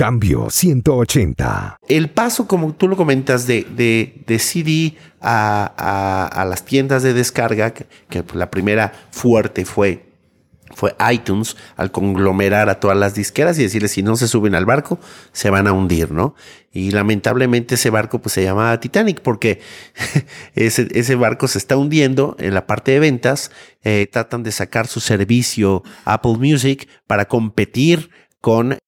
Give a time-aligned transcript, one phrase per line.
[0.00, 1.76] Cambio 180.
[1.86, 7.84] El paso, como tú lo comentas, de, de, CD a, las tiendas de descarga, que,
[8.32, 10.06] la primera fuerte fue
[10.72, 14.64] fue iTunes al conglomerar a todas las disqueras y decirles si no se suben al
[14.64, 15.00] barco
[15.32, 16.34] se van a hundir, ¿no?
[16.72, 19.60] Y lamentablemente ese barco pues se llamaba Titanic porque
[20.54, 23.50] ese, ese, barco se está hundiendo en la parte de ventas,
[23.82, 28.08] eh, tratan de sacar su servicio Apple Music para competir
[28.40, 28.78] con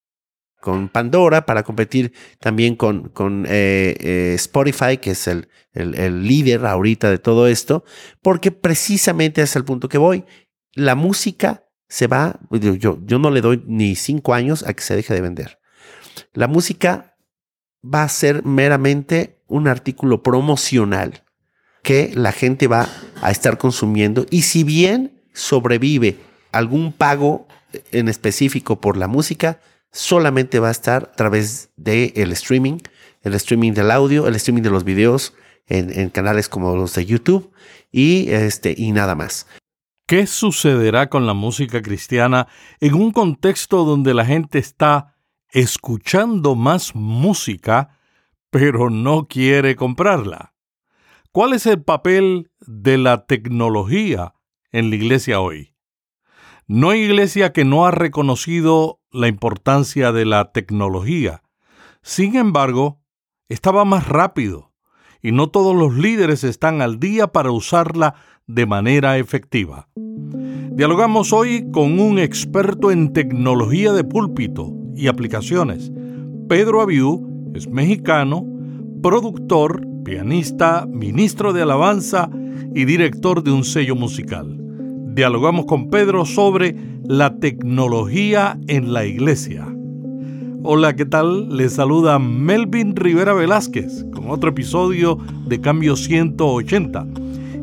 [0.63, 6.65] con Pandora, para competir también con, con eh, eh, Spotify, que es el, el, líder
[6.65, 7.83] ahorita de todo esto,
[8.21, 10.23] porque precisamente es el punto que voy.
[10.73, 14.95] La música se va, yo, yo no le doy ni cinco años a que se
[14.95, 15.59] deje de vender.
[16.31, 17.17] La música
[17.83, 21.25] va a ser meramente un artículo promocional
[21.81, 22.87] que la gente va
[23.21, 26.19] a estar consumiendo y si bien sobrevive
[26.53, 27.49] algún pago
[27.91, 29.59] en específico por la música,
[29.93, 32.79] solamente va a estar a través del el streaming,
[33.21, 35.33] el streaming del audio, el streaming de los videos
[35.67, 37.51] en, canales como los de YouTube
[37.91, 39.47] y, este, y nada más.
[40.05, 42.47] ¿Qué sucederá con la música cristiana
[42.81, 45.15] en un contexto donde la gente está
[45.49, 47.99] escuchando más música,
[48.49, 50.53] pero no quiere comprarla?
[51.31, 54.33] ¿Cuál es el papel de la tecnología
[54.71, 55.72] en la iglesia hoy?
[56.67, 61.43] No hay iglesia que no ha reconocido la importancia de la tecnología.
[62.01, 63.01] Sin embargo,
[63.49, 64.71] estaba más rápido
[65.21, 68.15] y no todos los líderes están al día para usarla
[68.47, 69.89] de manera efectiva.
[69.95, 75.91] Dialogamos hoy con un experto en tecnología de púlpito y aplicaciones.
[76.47, 78.45] Pedro Abiú es mexicano,
[79.01, 82.29] productor, pianista, ministro de alabanza
[82.73, 84.62] y director de un sello musical
[85.13, 86.75] dialogamos con Pedro sobre
[87.05, 89.67] la tecnología en la iglesia.
[90.63, 91.55] Hola, ¿qué tal?
[91.55, 97.05] Les saluda Melvin Rivera Velázquez con otro episodio de Cambio 180.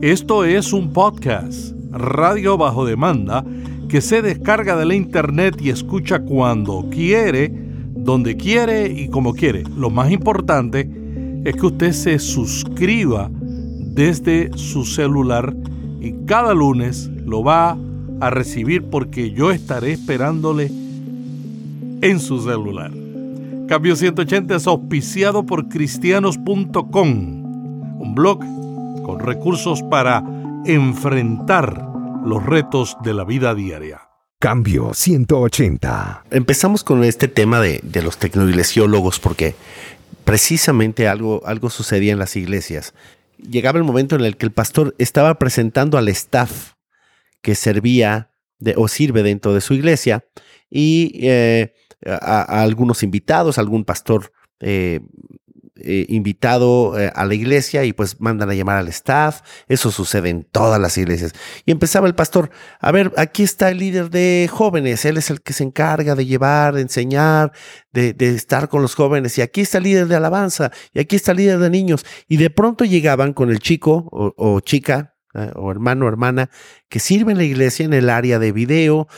[0.01, 3.45] Esto es un podcast, radio bajo demanda,
[3.89, 7.53] que se descarga de la internet y escucha cuando quiere,
[7.97, 9.65] donde quiere y como quiere.
[9.77, 10.89] Lo más importante
[11.45, 15.53] es que usted se suscriba desde su celular
[16.01, 17.79] y cada lunes lo va
[18.21, 20.71] a recibir porque yo estaré esperándole
[22.03, 22.91] en su celular.
[23.69, 28.41] Cambio 180 es auspiciado por cristianos.com, un blog
[29.05, 30.25] con recursos para
[30.67, 31.89] enfrentar
[32.25, 34.01] los retos de la vida diaria.
[34.41, 36.25] Cambio 180.
[36.33, 39.55] Empezamos con este tema de, de los tecnoiglesiólogos porque
[40.25, 42.93] precisamente algo, algo sucedía en las iglesias.
[43.39, 46.73] Llegaba el momento en el que el pastor estaba presentando al staff
[47.43, 48.31] que servía
[48.77, 50.25] o sirve dentro de su iglesia
[50.71, 51.75] y eh,
[52.07, 55.01] a, algunos invitados, algún pastor eh,
[55.83, 59.41] eh, invitado a la iglesia y pues mandan a llamar al staff.
[59.67, 61.33] Eso sucede en todas las iglesias.
[61.65, 65.41] Y empezaba el pastor, a ver, aquí está el líder de jóvenes, él es el
[65.41, 67.53] que se encarga de llevar, de enseñar,
[67.93, 69.39] de, estar con los jóvenes.
[69.39, 72.05] Y aquí está el líder de alabanza, y aquí está el líder de niños.
[72.29, 76.51] Y de pronto llegaban con el chico o chica eh, o hermano o hermana
[76.89, 79.09] que sirve en la iglesia en el área de video,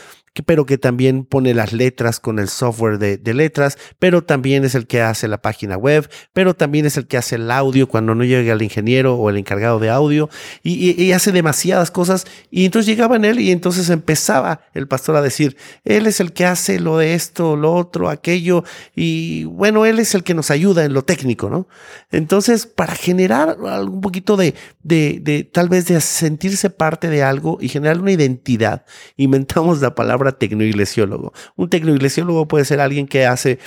[0.41, 4.87] pero que también pone las letras con el software de, letras, pero también es el
[4.87, 8.23] que hace la página web, pero también es el que hace el audio cuando no
[8.23, 10.29] llega el ingeniero o el encargado de audio,
[10.63, 12.25] y, hace demasiadas cosas.
[12.49, 16.33] Y entonces llegaba en él y entonces empezaba el pastor a decir, él es el
[16.33, 18.63] que hace lo de esto, lo otro, aquello,
[18.95, 21.67] y bueno, él es el que nos ayuda en lo técnico, ¿no?
[22.11, 27.69] Entonces, para generar un poquito de, de tal vez de sentirse parte de algo y
[27.69, 28.85] generar una identidad,
[29.17, 31.33] inventamos la palabra tecnoiglesiólogo.
[31.55, 33.59] Un tecnoiglesiólogo puede ser alguien que hace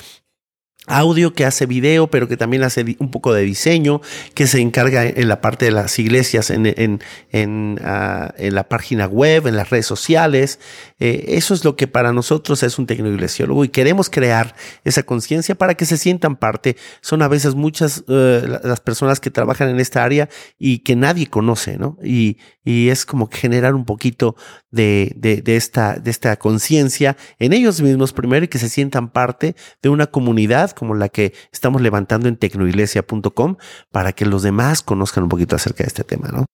[0.87, 4.01] audio, que hace video, pero que también hace un poco de diseño,
[4.33, 9.05] que se encarga en la parte de las iglesias, en, en, en, ah, la página
[9.05, 10.59] web, en las redes sociales.
[10.99, 15.55] Eh, eso es lo que para nosotros es un tecnoiglesiólogo y queremos crear esa conciencia
[15.55, 16.77] para que se sientan parte.
[17.01, 21.27] Son a veces muchas eh, las personas que trabajan en esta área y que nadie
[21.27, 21.97] conoce, ¿no?
[22.03, 24.35] Y, y es como generar un poquito
[24.71, 29.55] de, de, esta, de esta conciencia en ellos mismos primero y que se sientan parte
[29.81, 33.57] de una comunidad como la que estamos levantando en tecnoiglesia.com
[33.91, 36.45] para que los demás conozcan un poquito acerca de este tema, ¿no?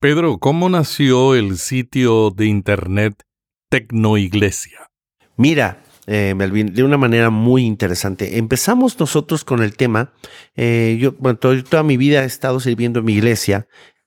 [0.00, 3.22] Pedro, ¿cómo nació el sitio de internet
[3.70, 4.90] Tecnoiglesia?
[5.36, 8.38] Mira, eh, Melvin, de una manera muy interesante.
[8.38, 10.12] Empezamos nosotros con el tema.
[10.54, 13.66] Eh, yo, bueno, toda mi vida he estado sirviendo en mi iglesia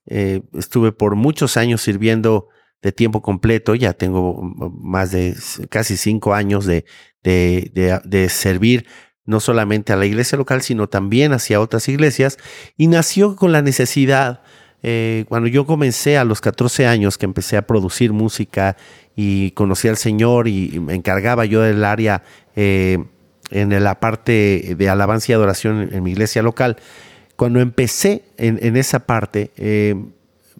[0.09, 2.47] eh, estuve por muchos años sirviendo
[2.81, 5.35] de tiempo completo, ya tengo más de
[5.69, 6.85] casi cinco años de,
[7.21, 8.87] de, de, servir
[9.29, 12.39] no solamente a la iglesia local, sino también hacia otras iglesias,
[12.77, 14.41] y nació con la necesidad,
[14.81, 18.75] eh, cuando yo comencé a los 14 años, que empecé a producir música
[19.15, 22.23] y conocí al Señor y me encargaba yo del área
[22.55, 22.97] eh,
[23.51, 26.77] en la parte de alabanza y adoración en, mi iglesia local,
[27.35, 29.95] cuando empecé en, esa parte, eh,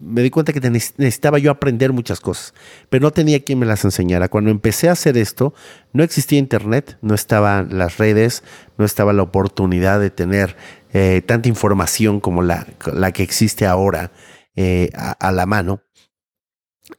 [0.00, 2.54] me di cuenta que necesitaba yo aprender muchas cosas,
[2.88, 4.28] pero no tenía quien me las enseñara.
[4.28, 5.54] Cuando empecé a hacer esto,
[5.92, 8.42] no existía internet, no estaban las redes,
[8.78, 10.56] no estaba la oportunidad de tener
[10.92, 14.10] eh, tanta información como la, la que existe ahora
[14.56, 15.82] eh, a, la mano.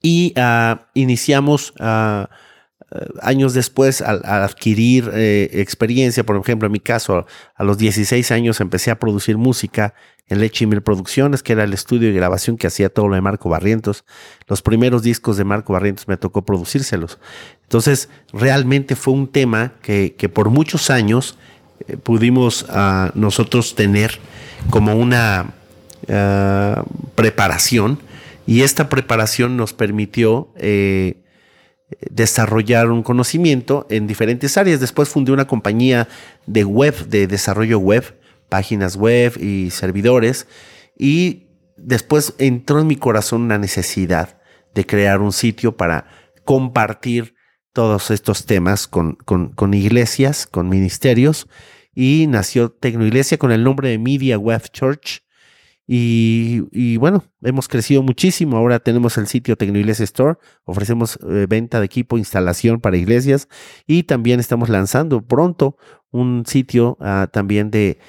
[0.01, 2.25] Y ah, iniciamos eh,
[3.22, 8.60] años después, al, adquirir eh, experiencia, por ejemplo, en mi caso, a los 16 años
[8.60, 9.94] empecé a producir música
[10.28, 13.50] en Leche Producciones, que era el estudio de grabación que hacía todo lo de Marco
[13.50, 14.04] Barrientos.
[14.48, 17.20] Los primeros discos de Marco Barrientos me tocó producírselos.
[17.64, 21.38] Entonces, realmente fue un tema que, por muchos años
[21.88, 24.20] eh, pudimos ah, nosotros tener
[24.70, 25.54] como una
[27.16, 28.00] preparación
[28.48, 30.50] y esta preparación nos permitió
[32.10, 34.80] desarrollar un conocimiento en diferentes áreas.
[34.80, 36.08] Después fundé una compañía
[36.46, 38.18] de web, de desarrollo web,
[38.50, 40.48] páginas web y servidores.
[40.98, 41.48] Y
[41.78, 44.40] después entró en mi corazón una necesidad
[44.74, 46.06] de crear un sitio para
[46.46, 47.36] compartir
[47.74, 49.18] todos estos temas con,
[49.74, 51.48] iglesias, con ministerios.
[51.94, 55.24] Y nació Tecnoiglesia con el nombre de Media Web Church
[55.94, 58.56] y, bueno, hemos crecido muchísimo.
[58.56, 60.40] Ahora tenemos el sitio Tecnoiglesia Store.
[60.64, 63.50] Ofrecemos eh, venta de equipo, instalación para iglesias.
[63.88, 65.76] Y también estamos lanzando pronto
[66.12, 68.00] un sitio ah, también de,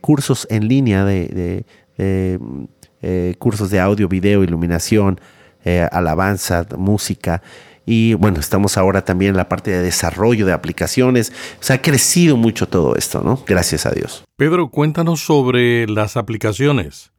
[0.00, 1.66] cursos en línea, de,
[1.98, 5.20] eh, cursos de audio, video, iluminación,
[5.66, 7.42] eh, alabanza, música.
[7.86, 11.32] Y bueno, estamos ahora también en la parte de desarrollo de aplicaciones.
[11.60, 13.42] O sea, ha crecido mucho todo esto, ¿no?
[13.46, 14.24] Gracias a Dios.
[14.36, 17.12] Pedro, cuéntanos sobre las aplicaciones.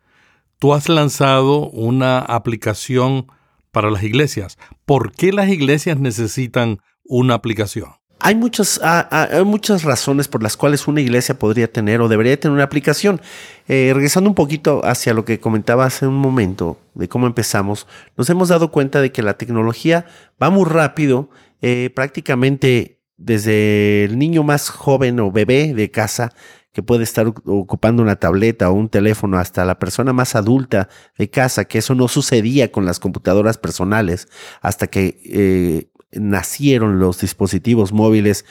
[0.60, 3.28] Tú has lanzado una aplicación
[3.72, 4.58] para las iglesias.
[4.86, 8.01] ¿Por qué las iglesias necesitan una aplicación?
[8.24, 12.08] Hay muchas, ah, ah, hay muchas razones por las cuales una iglesia podría tener o
[12.08, 13.20] debería tener una aplicación.
[13.68, 17.88] Eh, regresando un poquito hacia lo que comentaba hace un momento de cómo empezamos,
[18.18, 20.06] nos hemos dado cuenta de que la tecnología
[20.42, 21.30] va muy rápido,
[21.62, 26.32] eh, prácticamente desde el niño más joven o bebé de casa
[26.74, 31.30] que puede estar ocupando una tableta o un teléfono hasta la persona más adulta de
[31.30, 34.30] casa, que eso no sucedía con las computadoras personales
[34.62, 38.46] hasta que eh, nacieron los dispositivos móviles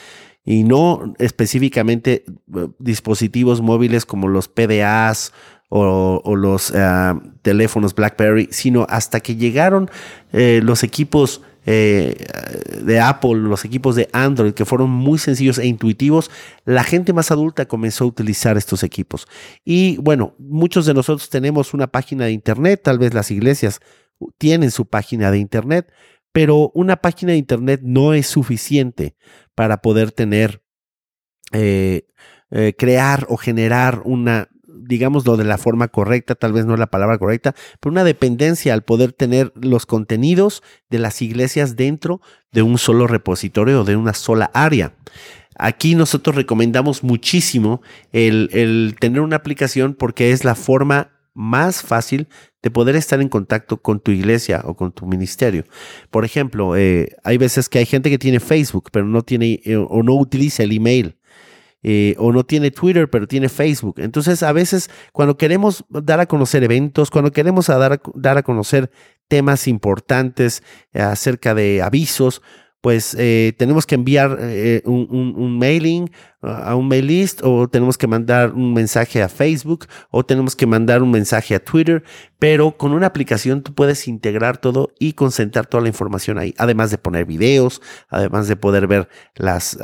[0.44, 5.32] y no específicamente eh, dispositivos móviles como los PDAs
[5.68, 9.88] o, los eh, teléfonos BlackBerry, sino hasta que llegaron
[10.32, 16.28] eh, los equipos de Apple, los equipos de Android, que fueron muy sencillos e intuitivos,
[16.64, 19.28] la gente más adulta comenzó a utilizar estos equipos.
[19.64, 23.80] Y bueno, muchos de nosotros tenemos una página de Internet, tal vez las iglesias
[24.38, 25.92] tienen su página de Internet,
[26.32, 29.14] pero una página de Internet no es suficiente
[29.54, 30.62] para poder tener,
[31.52, 32.06] eh,
[32.50, 36.90] eh, crear o generar una, digámoslo de la forma correcta, tal vez no es la
[36.90, 42.20] palabra correcta, pero una dependencia al poder tener los contenidos de las iglesias dentro
[42.52, 44.94] de un solo repositorio o de una sola área.
[45.56, 52.28] Aquí nosotros recomendamos muchísimo el, el tener una aplicación porque es la forma más fácil
[52.62, 55.64] de poder estar en contacto con tu iglesia o con tu ministerio.
[56.10, 59.76] Por ejemplo, eh, hay veces que hay gente que tiene Facebook, pero no tiene eh,
[59.76, 61.16] o no utiliza el email.
[61.82, 64.00] Eh, o no tiene Twitter, pero tiene Facebook.
[64.00, 68.42] Entonces, a veces, cuando queremos dar a conocer eventos, cuando queremos dar, a, dar a
[68.42, 68.90] conocer
[69.28, 70.62] temas importantes
[70.92, 72.42] acerca de avisos,
[72.82, 73.16] pues
[73.56, 74.38] tenemos que enviar
[74.84, 76.10] un, mailing
[76.42, 80.66] a un mail list o tenemos que mandar un mensaje a Facebook o tenemos que
[80.66, 82.02] mandar un mensaje a Twitter,
[82.38, 86.90] pero con una aplicación tú puedes integrar todo y concentrar toda la información ahí, además
[86.90, 89.78] de poner videos, además de poder ver las,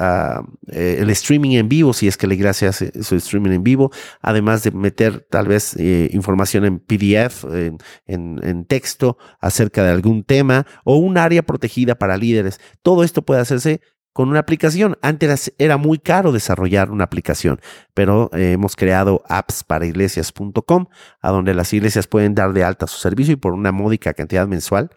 [0.72, 3.90] eh, el streaming en vivo, si es que la iglesia hace su streaming en vivo,
[4.22, 10.24] además de meter tal vez eh, información en PDF, en, en texto acerca de algún
[10.24, 12.60] tema o un área protegida para líderes.
[12.82, 13.82] Todo esto puede hacerse
[14.16, 14.96] con una aplicación.
[15.02, 17.60] Antes era muy caro desarrollar una aplicación,
[17.92, 20.86] pero eh, hemos creado apps para iglesias.com,
[21.20, 24.48] a donde las iglesias pueden dar de alta su servicio y por una módica cantidad
[24.48, 24.88] mensual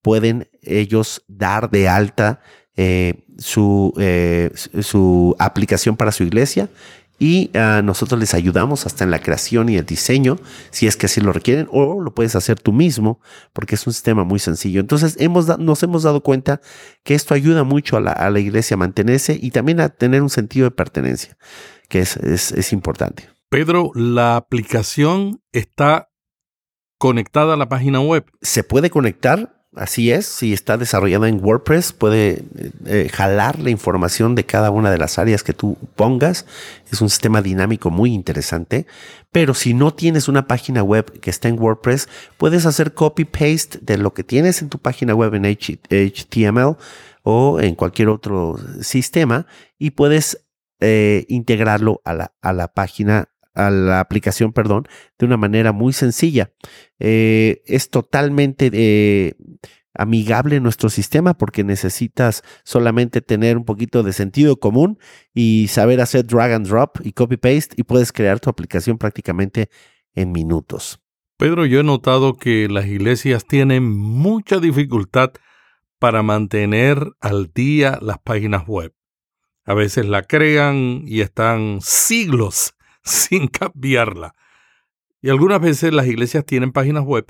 [0.00, 2.38] pueden ellos dar de alta
[2.76, 6.68] eh, su, eh, su aplicación para su iglesia
[7.22, 10.38] y ah, nosotros les ayudamos hasta en la creación y el diseño,
[10.70, 13.20] si es que así lo requieren, o lo puedes hacer tú mismo,
[13.52, 14.80] porque es un sistema muy sencillo.
[14.80, 16.60] Entonces hemos nos hemos dado cuenta
[17.04, 20.20] que esto ayuda mucho a la, a la, iglesia a mantenerse y también a tener
[20.20, 21.38] un sentido de pertenencia,
[21.88, 23.28] que es, es, es importante.
[23.48, 26.10] Pedro, la aplicación está
[26.98, 28.24] conectada a la página web.
[28.40, 32.44] Se puede conectar Así es, si está desarrollada en WordPress, puede
[32.84, 36.44] eh, jalar la información de cada una de las áreas que tú pongas.
[36.90, 38.86] Es un sistema dinámico muy interesante.
[39.30, 43.96] Pero si no tienes una página web que está en WordPress, puedes hacer copy-paste de
[43.96, 46.76] lo que tienes en tu página web en HTML
[47.22, 49.46] o en cualquier otro sistema
[49.78, 50.44] y puedes
[50.80, 54.86] eh, integrarlo a la, a la página a la aplicación, perdón,
[55.18, 56.52] de una manera muy sencilla.
[56.98, 59.34] Eh, es totalmente eh,
[59.94, 64.98] amigable nuestro sistema porque necesitas solamente tener un poquito de sentido común
[65.34, 69.68] y saber hacer drag and drop y copy paste y puedes crear tu aplicación prácticamente
[70.14, 71.00] en minutos.
[71.36, 75.32] Pedro, yo he notado que las iglesias tienen mucha dificultad
[75.98, 78.94] para mantener al día las páginas web.
[79.64, 84.34] A veces la crean y están siglos sin cambiarla.
[85.20, 87.26] Y algunas veces las iglesias tienen páginas web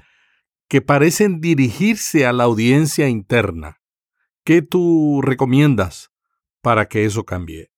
[0.68, 3.80] que parecen dirigirse a la audiencia interna.
[4.44, 6.10] ¿Qué tú recomiendas
[6.62, 7.70] para que eso cambie?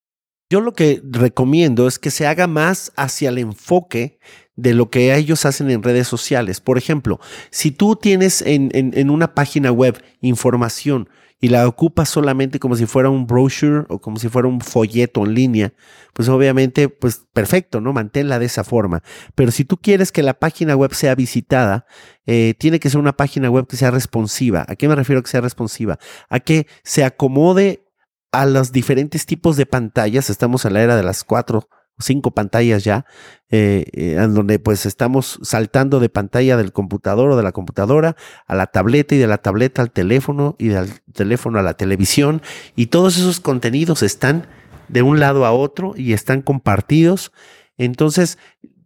[0.49, 4.21] Yo lo que recomiendo es que se haga más hacia el enfoque
[4.55, 6.61] de lo que ellos hacen en redes sociales.
[6.61, 7.19] Por ejemplo,
[7.51, 11.09] si tú tienes en, en una página web información
[11.45, 15.27] y la ocupas solamente como si fuera un brochure o como si fuera un folleto
[15.27, 15.75] en línea,
[16.15, 17.93] pues obviamente, pues perfecto, ¿no?
[17.93, 19.03] Manténla de esa forma.
[19.35, 21.85] Pero si tú quieres que la página web sea visitada,
[22.25, 24.65] eh, tiene que ser una página web que sea responsiva.
[24.67, 25.99] ¿A qué me refiero que sea responsiva?
[26.31, 27.85] A que se acomode
[28.33, 30.31] a los diferentes tipos de pantallas.
[30.31, 33.07] Estamos en la era de las cuatro cinco pantallas ya,
[33.51, 38.17] eh, eh, en donde pues estamos saltando de pantalla del computador o de la computadora
[38.47, 42.43] a la tableta y de la tableta al teléfono y del teléfono a la televisión
[42.75, 44.49] y todos esos contenidos están
[44.89, 47.33] de un lado a otro y están compartidos.
[47.79, 48.39] Entonces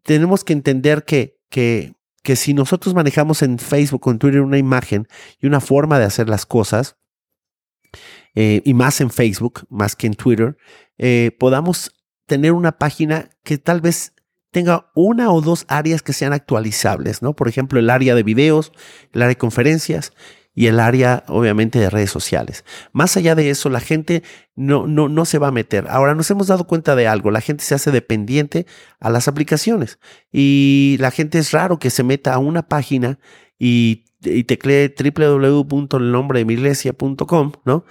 [0.03, 4.59] tenemos que entender que, que, que si nosotros manejamos en Facebook o en Twitter una
[4.59, 5.09] imagen
[5.41, 6.97] y una forma de hacer las cosas,
[8.35, 10.57] eh, y más en Facebook, más que en Twitter,
[11.39, 11.93] podamos
[12.29, 14.13] tener una página que tal vez
[14.53, 17.35] tenga una o dos áreas que sean actualizables, ¿no?
[17.35, 18.73] Por ejemplo, el área de videos,
[19.13, 20.13] el área de conferencias
[20.55, 22.65] y el área, obviamente, de redes sociales.
[22.93, 24.23] Más allá de eso, la gente
[24.57, 25.87] no, no, no se va a meter.
[25.89, 28.67] Ahora nos hemos dado cuenta de algo, la gente se hace dependiente
[29.01, 29.99] a las aplicaciones
[30.33, 33.19] y la gente es raro que se meta a una página
[33.59, 37.85] y, y teclee www.elnombredemiglesia.com, ¿no?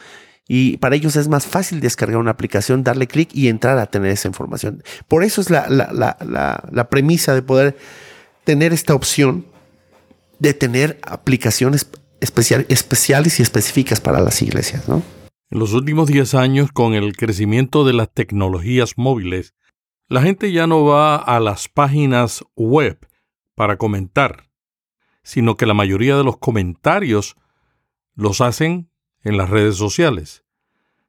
[0.47, 4.11] Y para ellos es más fácil descargar una aplicación, darle clic y entrar a tener
[4.11, 4.81] esa información.
[5.07, 7.77] Por eso es la, la, premisa de poder
[8.45, 9.45] tener esta opción
[10.39, 11.89] de tener aplicaciones
[12.21, 14.87] especiales y específicas para las iglesias.
[14.87, 15.01] ¿no?
[15.49, 19.53] En los últimos 10 años, con el crecimiento de las tecnologías móviles,
[20.07, 22.97] la gente ya no va a las páginas web
[23.55, 24.49] para comentar,
[25.23, 27.35] sino que la mayoría de los comentarios
[28.15, 28.86] los hacen
[29.23, 30.43] en las redes sociales.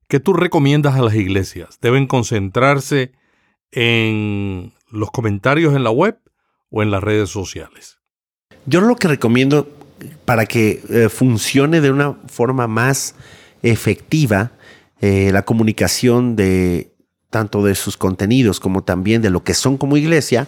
[0.09, 1.79] ¿Qué tú recomiendas a las iglesias?
[1.83, 3.13] ¿Deben concentrarse
[3.73, 6.19] en los comentarios en la web
[6.71, 7.99] o en las redes sociales?
[8.67, 9.69] Yo lo que recomiendo
[10.25, 13.15] para que eh, funcione de una forma más
[13.63, 14.53] efectiva
[15.01, 16.95] eh, la comunicación de
[17.31, 20.47] tanto de sus contenidos como también de lo que son como iglesia,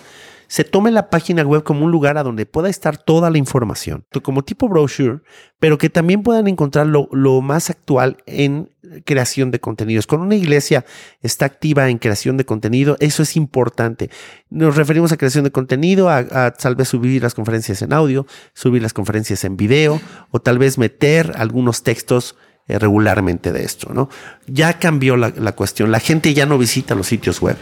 [0.51, 4.05] se tome la página web como un lugar a donde pueda estar toda la información,
[4.21, 5.21] como tipo brochure,
[5.61, 8.69] pero que también puedan encontrar lo, más actual en
[9.05, 10.09] creación de contenidos.
[10.09, 10.85] Cuando una iglesia
[11.23, 14.11] está activa en creación de contenido, eso es importante.
[14.49, 18.83] Nos referimos a creación de contenido, a, tal vez subir las conferencias en audio, subir
[18.83, 20.01] las conferencias en video
[20.33, 22.35] o tal vez meter algunos textos
[22.67, 24.09] eh, regularmente de esto, ¿no?
[24.49, 25.93] Ya cambió la, la cuestión.
[25.93, 27.57] La gente ya no visita los sitios web,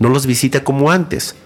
[0.00, 1.36] no los visita como antes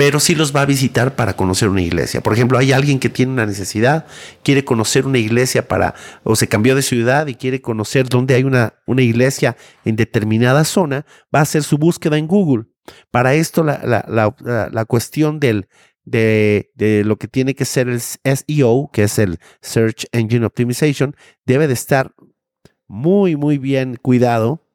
[0.00, 2.22] pero sí los va a visitar para conocer una iglesia.
[2.22, 4.06] Por ejemplo, hay alguien que tiene una necesidad,
[4.42, 8.44] quiere conocer una iglesia para, o se cambió de ciudad y quiere conocer dónde hay
[8.44, 11.04] una, una iglesia en determinada zona,
[11.34, 12.64] va a hacer su búsqueda en Google.
[13.10, 15.68] Para esto, la, cuestión del,
[16.06, 21.14] de, de, lo que tiene que ser el SEO, que es el Search Engine Optimization,
[21.44, 22.14] debe de estar
[22.88, 24.66] muy, muy bien cuidado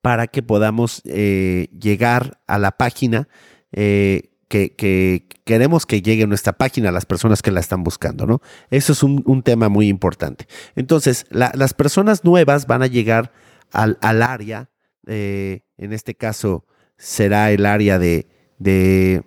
[0.00, 3.28] para que podamos eh, llegar a la página
[3.76, 8.26] eh, que, queremos que llegue a nuestra página a las personas que la están buscando,
[8.26, 8.40] ¿no?
[8.70, 10.48] Eso es un, tema muy importante.
[10.74, 13.32] Entonces, las personas nuevas van a llegar
[13.72, 14.70] al, área,
[15.06, 16.64] eh, en este caso,
[16.96, 18.26] será el área de,
[18.58, 19.22] de,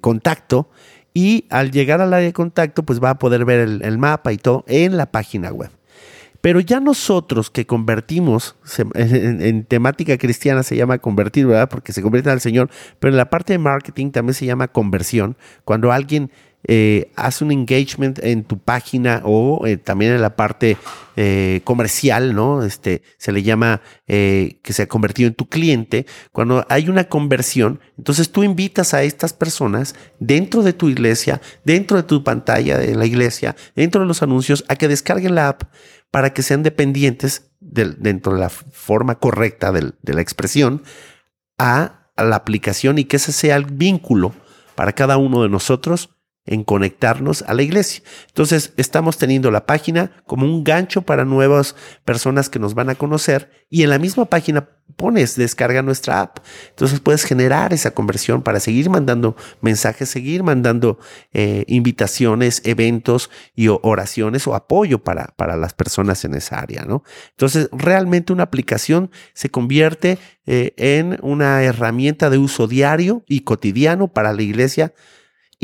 [0.00, 0.70] contacto
[1.14, 4.36] y al llegar al área de contacto pues va a poder ver el mapa y
[4.36, 5.70] todo en la página web.
[6.44, 8.54] Pero ya nosotros que convertimos,
[8.92, 11.70] en, temática cristiana se llama convertir, ¿verdad?
[11.70, 12.68] Porque se convierte al Señor,
[13.00, 15.38] pero en la parte de marketing también se llama conversión.
[15.64, 16.30] Cuando alguien
[16.66, 20.78] eh, hace un engagement en tu página o eh, también en la parte
[21.14, 22.62] eh, comercial, ¿no?
[22.62, 26.06] Este, se le llama que se ha convertido en tu cliente.
[26.32, 31.96] Cuando hay una conversión, entonces tú invitas a estas personas dentro de tu iglesia, dentro
[31.96, 35.62] de tu pantalla de la iglesia, dentro de los anuncios, a que descarguen la app
[36.10, 40.82] para que sean dependientes dentro de la forma correcta de la expresión
[41.58, 44.32] a la aplicación y que ese sea el vínculo
[44.74, 46.13] para cada uno de nosotros
[46.46, 48.02] en conectarnos a la iglesia.
[48.28, 51.74] Entonces, estamos teniendo la página como un gancho para nuevas
[52.04, 56.38] personas que nos van a conocer y en la misma página pones descarga nuestra app.
[56.70, 60.98] Entonces puedes generar esa conversión para seguir mandando mensajes, seguir mandando
[61.32, 67.02] eh, invitaciones, eventos y oraciones o apoyo para, para las personas en esa área, ¿no?
[67.30, 74.08] Entonces, realmente una aplicación se convierte eh, en una herramienta de uso diario y cotidiano
[74.08, 74.94] para la iglesia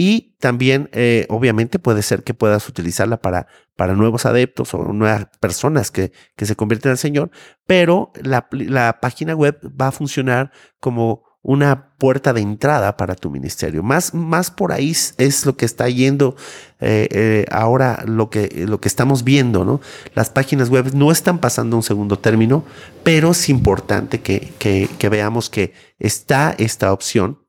[0.02, 5.26] y también, eh, obviamente, puede ser que puedas utilizarla para, para nuevos adeptos o nuevas
[5.40, 7.30] personas que, que se convierten al Señor,
[7.66, 13.28] pero la, la, página web va a funcionar como una puerta de entrada para tu
[13.28, 13.82] ministerio.
[13.82, 16.34] Más, más por ahí es lo que está yendo
[16.80, 19.82] eh, eh, ahora, lo que, lo que estamos viendo, ¿no?
[20.14, 22.64] Las páginas web no están pasando un segundo término,
[23.02, 27.39] pero es importante que, que, que veamos que está esta opción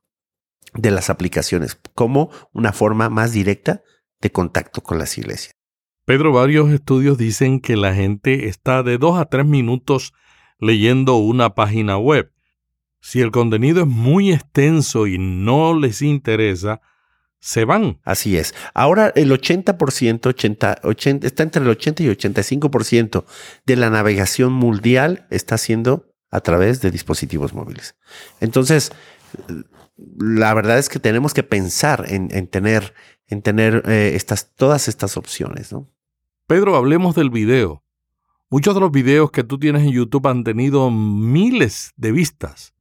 [0.74, 3.84] de las aplicaciones como una forma más directa
[4.22, 5.56] de contacto con las iglesias.
[6.06, 10.13] Pedro, varios estudios dicen que la gente está de dos a tres minutos
[10.60, 12.32] leyendo una página web.
[13.01, 16.82] Si el contenido es muy extenso y no les interesa,
[17.40, 18.00] se van.
[18.04, 18.54] Así es.
[18.74, 23.25] Ahora el 80%, 80, 80, está entre el 80 y 85%
[23.66, 27.96] de la navegación mundial está siendo a través de dispositivos móviles.
[28.40, 28.92] Entonces,
[30.17, 32.93] la verdad es que tenemos que pensar en, tener,
[33.28, 35.71] en tener eh, estas, todas estas opciones.
[35.71, 35.88] ¿no?
[36.47, 37.84] Pedro, hablemos del video.
[38.49, 42.73] Muchos de los videos que tú tienes en YouTube han tenido miles de vistas.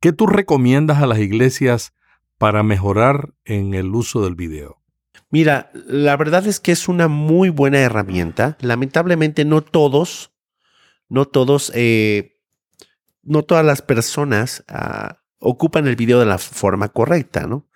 [0.00, 1.94] ¿Qué tú recomiendas a las iglesias
[2.36, 4.82] para mejorar en el uso del video?
[5.30, 8.56] Mira, la verdad es que es una muy buena herramienta.
[8.60, 10.32] Lamentablemente no todos,
[11.08, 12.40] no todos, eh,
[13.22, 17.66] no todas las personas ah, ocupan el video de la forma correcta, ¿no?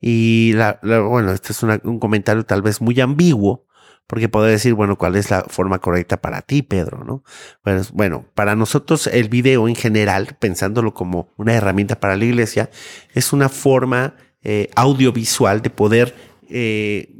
[0.00, 3.66] Y la, bueno, este es un comentario tal vez muy ambiguo,
[4.08, 7.04] porque podría decir, bueno, ¿cuál es la forma correcta para ti, Pedro?
[7.04, 7.22] ¿no?
[7.62, 12.70] Pues, bueno, para nosotros el video en general, pensándolo como una herramienta para la iglesia,
[13.12, 16.14] es una forma eh, audiovisual de poder
[16.48, 17.12] eh,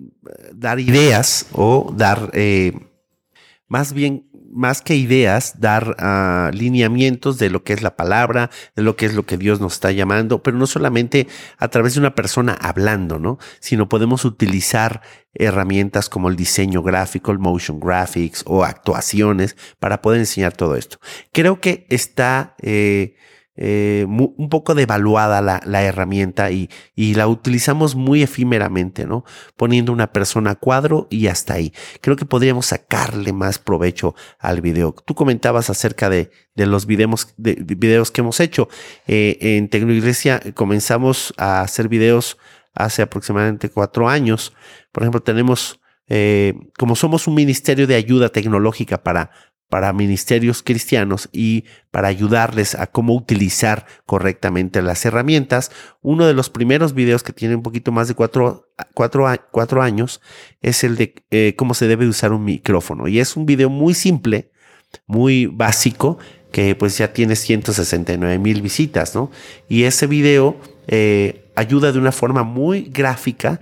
[0.54, 2.72] dar ideas o dar, eh,
[3.66, 8.82] más bien más que ideas, dar uh, lineamientos de lo que es la palabra, de
[8.82, 12.00] lo que es lo que Dios nos está llamando, pero no solamente a través de
[12.00, 13.38] una persona hablando, ¿no?
[13.60, 15.02] Sino podemos utilizar
[15.34, 20.98] herramientas como el diseño gráfico, el motion graphics o actuaciones para poder enseñar todo esto.
[21.32, 23.14] Creo que está eh,
[23.60, 29.24] eh, un poco devaluada la, la herramienta y, y, la utilizamos muy efímeramente, ¿no?
[29.56, 31.72] Poniendo una persona a cuadro y hasta ahí.
[32.00, 34.94] Creo que podríamos sacarle más provecho al video.
[35.04, 38.68] Tú comentabas acerca de, de los videos, de, videos que hemos hecho.
[39.08, 42.38] Eh, en Tecnoiglesia comenzamos a hacer videos
[42.74, 44.52] hace aproximadamente cuatro años.
[44.92, 49.32] Por ejemplo, tenemos, eh, como somos un ministerio de ayuda tecnológica para
[49.68, 55.70] para ministerios cristianos y para ayudarles a cómo utilizar correctamente las herramientas.
[56.00, 60.20] Uno de los primeros videos que tiene un poquito más de cuatro, años
[60.62, 63.08] es el de eh, cómo se debe usar un micrófono.
[63.08, 64.50] Y es un video muy simple,
[65.06, 66.18] muy básico,
[66.50, 69.30] que pues ya tiene 169 mil visitas, ¿no?
[69.68, 73.60] Y ese video eh, ayuda de una forma muy gráfica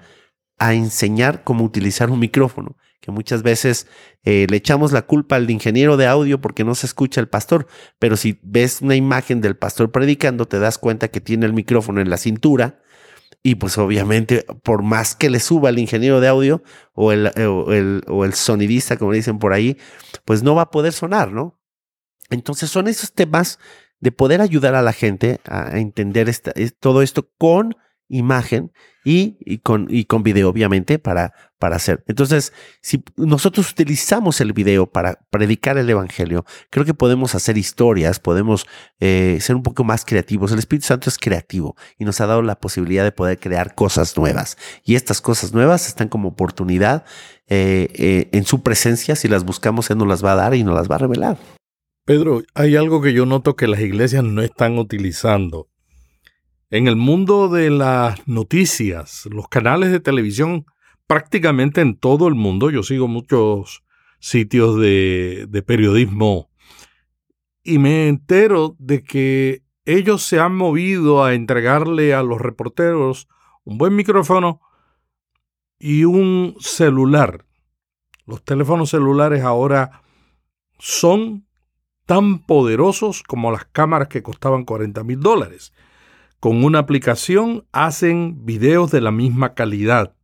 [0.58, 3.86] a enseñar cómo utilizar un micrófono que muchas veces
[4.24, 7.68] eh, le echamos la culpa al ingeniero de audio porque no se escucha el pastor,
[8.00, 12.00] pero si ves una imagen del pastor predicando, te das cuenta que tiene el micrófono
[12.00, 12.80] en la cintura
[13.44, 16.64] y pues obviamente por más que le suba el ingeniero de audio
[16.94, 19.78] o el, eh, o el, sonidista, como dicen por ahí,
[20.24, 21.60] pues no va a poder sonar, ¿no?
[22.28, 23.60] Entonces son esos temas
[24.00, 26.28] de poder ayudar a la gente a entender
[26.80, 27.76] todo esto con
[28.08, 28.72] imagen
[29.04, 32.02] y, con, y con video, obviamente, para, para hacer.
[32.08, 38.18] Entonces, si nosotros utilizamos el video para predicar el Evangelio, creo que podemos hacer historias,
[38.18, 38.66] podemos
[38.98, 40.50] eh, ser un poco más creativos.
[40.50, 44.16] El Espíritu Santo es creativo y nos ha dado la posibilidad de poder crear cosas
[44.16, 44.58] nuevas.
[44.84, 47.04] Y estas cosas nuevas están como oportunidad
[47.46, 49.14] eh, eh, en su presencia.
[49.14, 51.38] Si las buscamos, Él nos las va a dar y nos las va a revelar.
[52.04, 55.68] Pedro, hay algo que yo noto que las iglesias no están utilizando
[56.70, 60.66] en el mundo de las noticias, los canales de televisión,
[61.06, 63.84] prácticamente en todo el mundo, yo sigo muchos
[64.18, 66.50] sitios de, periodismo
[67.62, 73.28] y me entero de que ellos se han movido a entregarle a los reporteros
[73.64, 74.60] un buen micrófono
[75.78, 77.44] y un celular.
[78.24, 80.02] Los teléfonos celulares ahora
[80.78, 81.46] son
[82.06, 85.72] tan poderosos como las cámaras que costaban 40 mil dólares
[86.46, 90.14] con una aplicación hacen videos de la misma calidad.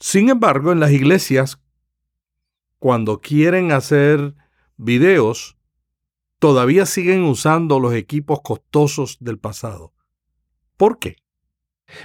[0.00, 1.60] Sin embargo, en las iglesias,
[2.80, 4.34] cuando quieren hacer
[4.76, 5.56] videos,
[6.40, 9.92] todavía siguen usando los equipos costosos del pasado.
[10.76, 11.21] ¿Por qué?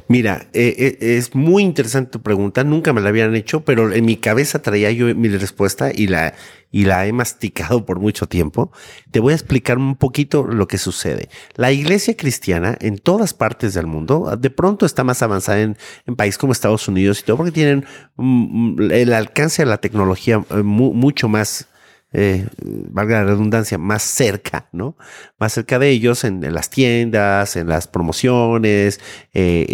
[0.07, 4.05] Mira, eh, eh, es muy interesante tu pregunta, nunca me la habían hecho, pero en
[4.05, 6.33] mi cabeza traía yo mi respuesta y la,
[6.71, 8.71] y la he masticado por mucho tiempo.
[9.11, 11.29] Te voy a explicar un poquito lo que sucede.
[11.55, 16.15] La iglesia cristiana en todas partes del mundo, de pronto está más avanzada en, en
[16.15, 17.85] países como Estados Unidos y todo, porque tienen
[18.17, 21.67] mm, mm, el alcance de la tecnología eh, mucho más
[22.13, 24.97] eh, valga la redundancia, más cerca, ¿no?
[25.37, 28.99] Más cerca de ellos en, las tiendas, en las promociones,
[29.33, 29.65] eh,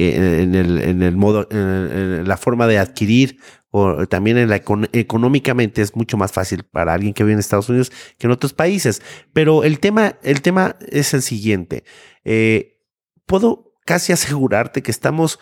[0.42, 3.40] en, el, en, el, modo, en, la forma de adquirir
[3.76, 7.70] o también en la económicamente es mucho más fácil para alguien que vive en Estados
[7.70, 9.02] Unidos que en otros países.
[9.34, 11.84] Pero el tema, el tema es el siguiente.
[12.24, 12.78] Eh,
[13.26, 15.40] puedo casi asegurarte que estamos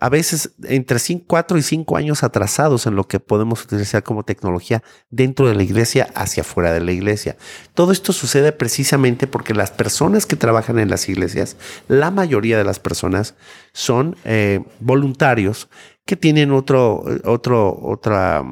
[0.00, 4.82] a veces entre 4 y 5 años atrasados en lo que podemos utilizar como tecnología
[5.10, 7.36] dentro de la iglesia hacia fuera de la iglesia.
[7.74, 11.56] Todo esto sucede precisamente porque las personas que trabajan en las iglesias,
[11.88, 13.34] la mayoría de las personas
[13.72, 15.68] son eh, voluntarios
[16.04, 18.42] que tienen otro, otro, otra,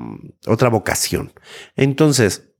[0.46, 1.32] otra vocación.
[1.74, 2.50] Entonces,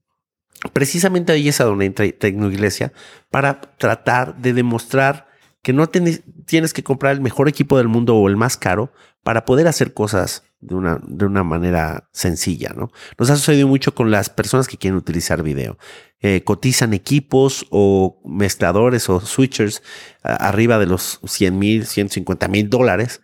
[0.73, 2.93] precisamente ahí es a donde entra Tecnoiglesia
[3.29, 5.27] para tratar de demostrar
[5.67, 9.43] que no tienes que comprar el mejor equipo del mundo o el más caro para
[9.43, 12.89] poder hacer cosas de una, de una manera sencilla, ¿no?
[13.19, 15.77] Nos ha sucedido mucho con las personas que quieren utilizar video.
[16.21, 19.83] Eh, cotizan equipos o mezcladores o switchers
[20.23, 23.19] arriba de los 100 mil, 150 mil dólares.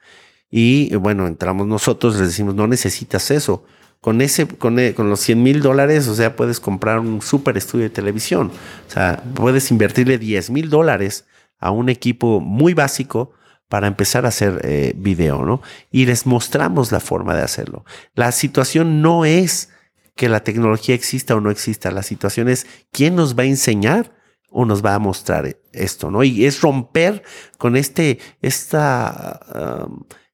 [0.52, 3.64] Y bueno, entramos nosotros, les decimos, no necesitas eso.
[4.02, 7.56] Con, ese, con, eh, con los 100 mil dólares, o sea, puedes comprar un super
[7.56, 8.52] estudio de televisión.
[8.90, 11.24] O sea, puedes invertirle 10 mil dólares
[11.64, 13.32] a un equipo muy básico
[13.70, 15.62] para empezar a hacer eh, video, ¿no?
[15.92, 17.86] Y les mostramos la forma de hacerlo.
[18.16, 19.70] La situación no es
[20.16, 24.14] que la tecnología exista o no exista, la situación es quién nos va a enseñar
[24.50, 26.24] o nos va a mostrar esto, ¿no?
[26.24, 27.24] Y es romper
[27.58, 29.40] con este, esta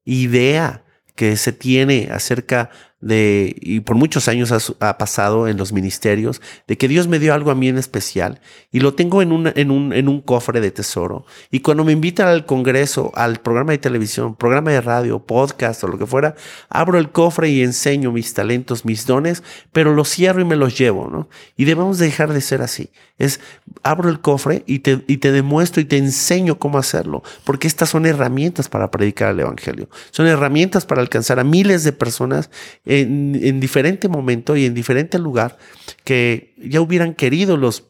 [0.04, 0.84] idea
[1.15, 6.78] que se tiene acerca de, y por muchos años ha, pasado en los ministerios, de
[6.78, 9.72] que Dios me dio algo a mí en especial y lo tengo en un, en
[9.72, 11.26] un, en un cofre de tesoro.
[11.50, 15.88] Y cuando me invitan al Congreso, al programa de televisión, programa de radio, podcast o
[15.88, 16.36] lo que fuera,
[16.70, 20.78] abro el cofre y enseño mis talentos, mis dones, pero los cierro y me los
[20.78, 21.30] llevo, ¿no?
[21.56, 22.90] Y debemos dejar de ser así.
[23.18, 23.42] Es,
[23.84, 27.90] abro el cofre y te, y te demuestro y te enseño cómo hacerlo, porque estas
[27.90, 29.90] son herramientas para predicar el Evangelio.
[30.12, 32.50] Son herramientas para alcanzar a miles de personas
[32.89, 35.58] en, diferente momento y en diferente lugar
[36.04, 37.86] que ya hubieran querido los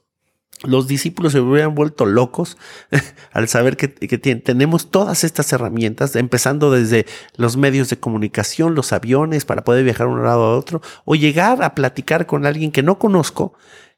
[0.64, 2.58] los discípulos se hubieran vuelto locos
[3.32, 7.06] al saber que, tenemos todas estas herramientas, empezando desde
[7.38, 11.16] los medios de comunicación, los aviones para poder viajar de un lado a otro, o
[11.16, 13.54] llegar a platicar con alguien que no conozco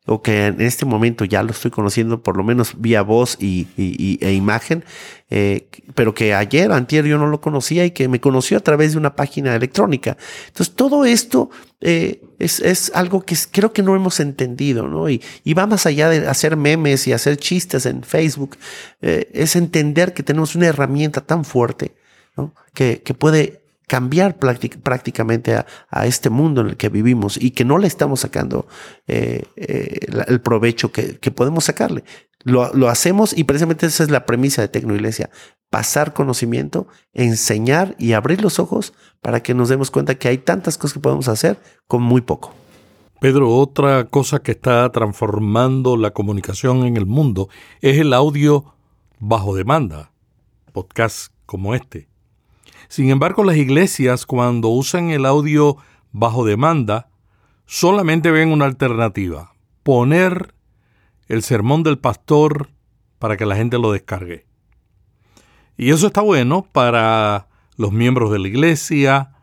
[0.07, 3.67] o que en este momento ya lo estoy conociendo por lo menos vía voz y,
[3.77, 4.83] e imagen,
[5.29, 8.93] eh, pero que ayer, antier yo no lo conocía y que me conoció a través
[8.93, 10.17] de una página electrónica.
[10.47, 15.07] Entonces todo esto eh, es, algo que creo que no hemos entendido, ¿no?
[15.07, 15.21] Y,
[15.53, 18.57] va más allá de hacer memes y hacer chistes en Facebook,
[19.01, 21.93] eh, es entender que tenemos una herramienta tan fuerte,
[22.35, 22.55] ¿no?
[22.73, 23.60] Que, que puede
[23.91, 28.65] cambiar prácticamente a, este mundo en el que vivimos y que no le estamos sacando
[29.05, 32.05] eh, eh, el provecho que, podemos sacarle.
[32.45, 35.29] Lo, hacemos y precisamente esa es la premisa de Tecnoiglesia,
[35.69, 40.77] pasar conocimiento, enseñar y abrir los ojos para que nos demos cuenta que hay tantas
[40.77, 42.53] cosas que podemos hacer con muy poco.
[43.19, 47.49] Pedro, otra cosa que está transformando la comunicación en el mundo
[47.81, 48.73] es el audio
[49.19, 50.13] bajo demanda,
[50.71, 52.10] podcast como este.
[52.91, 55.77] Sin embargo, las iglesias cuando usan el audio
[56.11, 57.07] bajo demanda
[57.65, 60.53] solamente ven una alternativa, poner
[61.29, 62.69] el sermón del pastor
[63.17, 64.45] para que la gente lo descargue.
[65.77, 69.35] Y eso está bueno para los miembros de la iglesia,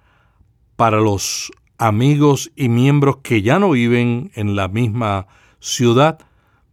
[0.77, 5.27] para los amigos y miembros que ya no viven en la misma
[5.59, 6.19] ciudad,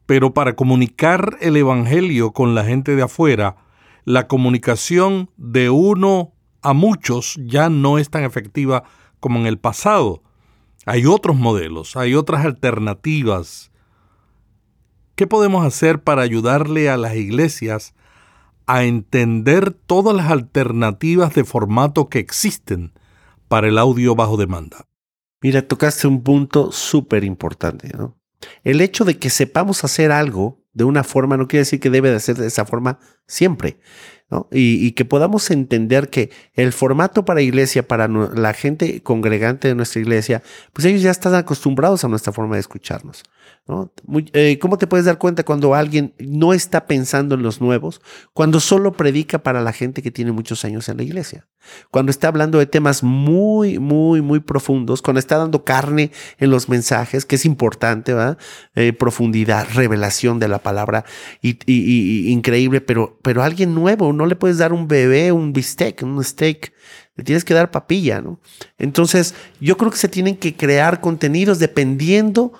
[0.05, 3.55] pero para comunicar el Evangelio con la gente de afuera,
[4.03, 6.34] la comunicación de uno
[6.65, 8.83] a muchos ya no es tan efectiva
[9.19, 10.23] como en el pasado.
[10.87, 13.71] Hay otros modelos, hay otras alternativas.
[15.15, 17.93] ¿Qué podemos hacer para ayudarle a las iglesias
[18.65, 22.93] a entender todas las alternativas de formato que existen
[23.47, 24.87] para el audio bajo demanda?
[25.41, 28.17] Mira, tocaste un punto súper importante, ¿no?
[28.63, 32.09] El hecho de que sepamos hacer algo de una forma no quiere decir que debe
[32.11, 33.79] de ser de esa forma siempre.
[34.51, 40.01] Y, que podamos entender que el formato para iglesia, para la gente congregante de nuestra
[40.01, 40.41] iglesia,
[40.73, 43.23] pues ellos ya están acostumbrados a nuestra forma de escucharnos.
[44.33, 47.99] Eh, ¿Cómo te puedes dar cuenta cuando alguien no está pensando en los nuevos?
[48.31, 51.47] Cuando solo predica para la gente que tiene muchos años en la iglesia.
[51.89, 55.01] Cuando está hablando de temas muy, muy, muy profundos.
[55.01, 58.37] Cuando está dando carne en los mensajes, que es importante, ¿verdad?
[58.75, 61.03] Eh, profundidad, revelación de la palabra.
[61.41, 61.57] Y,
[62.31, 66.71] increíble, pero, pero alguien nuevo, no le puedes dar un bebé, un bistec, un steak.
[67.15, 68.39] Le tienes que dar papilla, ¿no?
[68.77, 72.51] Entonces, yo creo que se tienen que crear contenidos dependiendo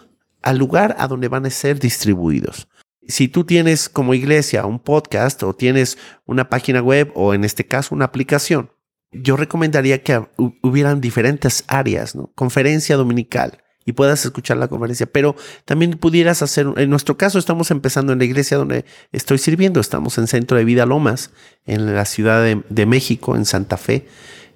[0.45, 2.69] al lugar a donde van a ser distribuidos.
[3.07, 7.65] Si tú tienes como iglesia un podcast o tienes una página web o en este
[7.65, 8.71] caso una aplicación,
[9.11, 10.21] yo recomendaría que
[10.61, 12.31] hubieran diferentes áreas, ¿no?
[12.35, 17.71] Conferencia dominical y puedas escuchar la conferencia, pero también pudieras hacer, en nuestro caso estamos
[17.71, 21.31] empezando en la iglesia donde estoy sirviendo, estamos en Centro de Vida Lomas,
[21.65, 24.07] en la Ciudad de, México, en Santa Fe,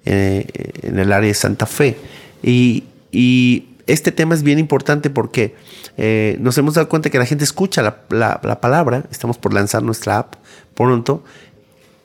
[0.04, 0.46] eh,
[0.82, 1.96] en el área de Santa Fe.
[2.42, 5.54] Y, y este tema es bien importante porque
[5.96, 10.18] eh, nos hemos dado cuenta que la gente escucha la, palabra, estamos por lanzar nuestra
[10.18, 10.34] app
[10.74, 11.24] pronto,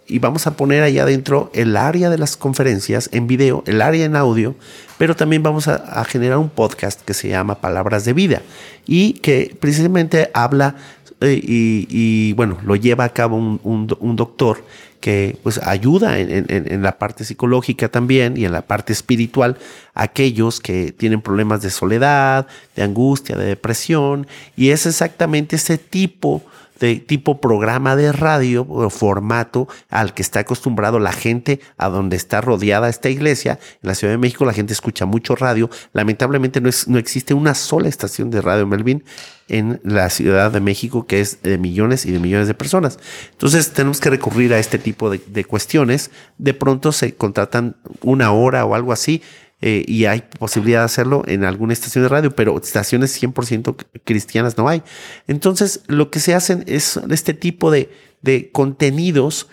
[0.08, 4.06] y vamos a poner allá adentro el área de las conferencias en video, el área
[4.06, 4.56] en audio,
[4.98, 8.42] pero también vamos a, generar un podcast que se llama Palabras de Vida
[8.86, 10.76] y que precisamente habla
[11.22, 14.64] eh, y, bueno, lo lleva a cabo un doctor
[15.06, 19.56] que pues ayuda en, la parte psicológica también y en la parte espiritual
[19.94, 24.26] a aquellos que tienen problemas de soledad, de angustia, de depresión
[24.58, 26.42] y es exactamente ese tipo
[26.80, 32.16] de tipo programa de radio o formato al que está acostumbrado la gente a donde
[32.16, 33.60] está rodeada esta iglesia.
[33.84, 35.70] En la Ciudad de México la gente escucha mucho radio.
[35.94, 39.04] Lamentablemente no, es, no existe una sola estación de radio Melvin
[39.48, 43.00] en la Ciudad de México que es de millones y de millones de personas.
[43.32, 46.12] Entonces tenemos que recurrir a este tipo de, de cuestiones.
[46.38, 49.22] De pronto se contratan una hora o algo así
[49.62, 54.58] eh, y hay posibilidad de hacerlo en alguna estación de radio, pero estaciones 100% cristianas
[54.58, 54.84] no hay.
[55.28, 57.90] Entonces, lo que se hacen es este tipo de,
[58.22, 59.48] de contenidos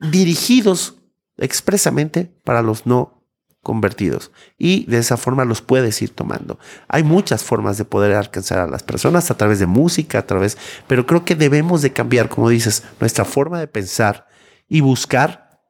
[0.00, 0.96] dirigidos
[1.36, 3.21] expresamente para los no
[3.62, 6.58] convertidos y de esa forma los puedes ir tomando.
[6.88, 10.58] Hay muchas formas de poder alcanzar a las personas a través de música, a través,
[10.88, 14.26] pero creo que debemos de cambiar, como dices, nuestra forma de pensar
[14.68, 15.60] y buscar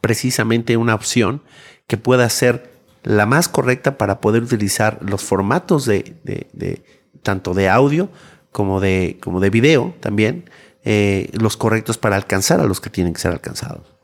[0.00, 1.42] precisamente una opción
[1.86, 2.70] que pueda ser
[3.02, 6.82] la más correcta para poder utilizar los formatos de,
[7.22, 8.08] tanto de audio
[8.50, 10.50] como de, como de video también,
[10.84, 13.95] eh, los correctos para alcanzar a los que tienen que ser alcanzados.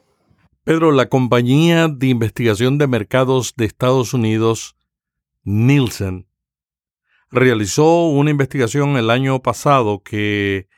[0.64, 4.76] Pedro, la compañía de investigación de mercados de Estados Unidos,
[5.42, 6.28] Nielsen,
[7.32, 10.68] realizó una investigación el año pasado que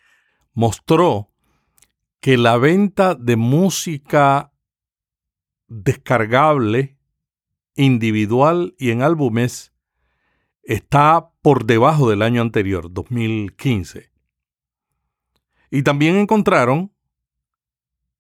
[0.55, 1.31] mostró
[2.21, 4.55] que la venta de música
[5.69, 6.97] descargable
[7.75, 9.75] individual y en álbumes
[10.63, 14.11] está por debajo del año anterior, 2015.
[15.71, 16.91] Y también encontraron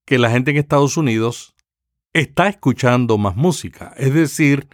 [0.04, 1.53] que la gente en Estados Unidos
[2.14, 3.92] está escuchando más música.
[3.98, 4.68] Es decir,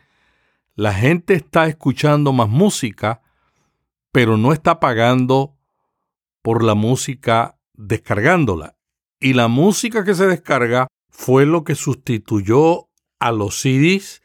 [0.76, 3.22] la gente está escuchando más música,
[4.12, 5.56] pero no está pagando
[6.42, 8.76] por la música descargándola.
[9.18, 14.22] Y la música que se descarga fue lo que sustituyó a los CDs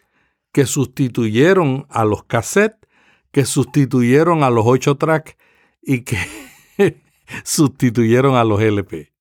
[0.56, 2.90] que sustituyeron a los cassettes,
[3.34, 5.38] que sustituyeron a los 8 track
[5.82, 6.18] y que
[7.44, 9.12] sustituyeron a los LP.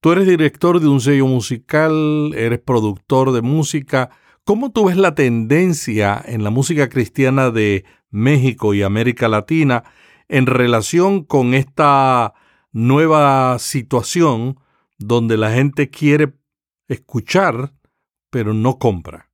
[0.00, 4.08] Tú eres director de un sello musical, eres productor de música.
[4.44, 9.84] ¿Cómo tú ves la tendencia en la música cristiana de México y América Latina
[10.28, 12.32] en relación con esta
[12.72, 14.58] nueva situación
[14.98, 16.32] donde la gente quiere
[16.88, 17.74] escuchar
[18.30, 19.28] pero no compra?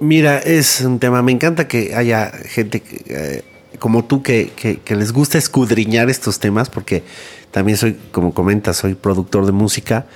[0.00, 3.42] Mira, es un tema, me encanta que haya gente eh,
[3.78, 7.04] como tú que, les gusta escudriñar estos temas, porque
[7.50, 10.06] también soy, como comentas, soy productor de música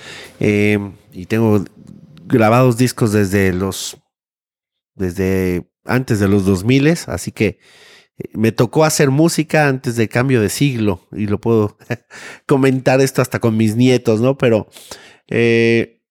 [0.40, 0.78] eh,
[1.12, 1.64] y tengo
[2.24, 3.98] grabados discos desde los,
[4.94, 7.58] desde antes de los 2000, así que
[8.18, 11.76] eh, me tocó hacer música antes del cambio de siglo y lo puedo
[12.46, 14.38] comentar esto hasta con mis nietos, ¿no?
[14.38, 14.68] Pero
[15.28, 16.02] eh,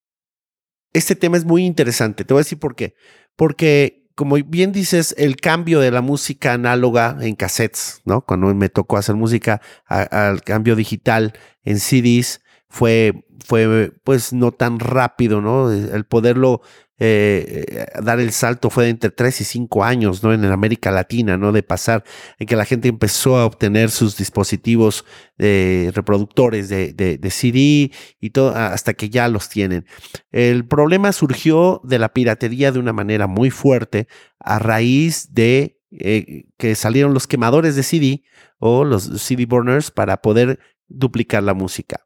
[0.94, 2.26] este tema es muy interesante.
[2.26, 2.96] Te voy a decir por qué.
[3.36, 8.22] Porque, como bien dices, el cambio de la música análoga en cassettes, ¿no?
[8.22, 14.80] Cuando me tocó hacer música al cambio digital en CDs, fue, fue, pues, no tan
[14.80, 15.72] rápido, ¿no?
[15.72, 16.62] El poderlo
[17.04, 20.34] eh, eh, dar el salto fue de entre 3 y 5 años, ¿no?
[20.34, 21.52] En América Latina, ¿no?
[21.52, 22.04] De pasar
[22.38, 25.04] en que la gente empezó a obtener sus dispositivos
[25.40, 29.88] eh, reproductores de, de, CD y todo, hasta que ya los tienen.
[30.32, 36.76] El problema surgió de la piratería de una manera muy fuerte a raíz de que
[36.76, 38.24] salieron los quemadores de CD
[38.60, 42.06] o los CD burners para poder duplicar la música.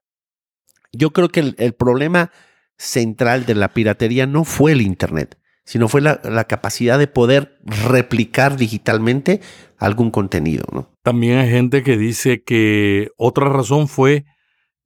[0.94, 2.32] Yo creo que el problema
[2.78, 8.58] central de la piratería no fue el Internet, sino fue la, capacidad de poder replicar
[8.58, 9.42] digitalmente
[9.78, 10.66] algún contenido.
[10.72, 10.90] ¿no?
[11.02, 14.26] También hay gente que dice que otra razón fue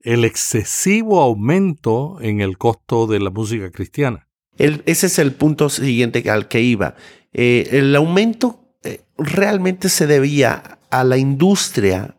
[0.00, 4.28] el excesivo aumento en el costo de la música cristiana.
[4.56, 6.94] ese es el punto siguiente al que iba.
[7.32, 12.16] Eh, el aumento eh, realmente se debía a la industria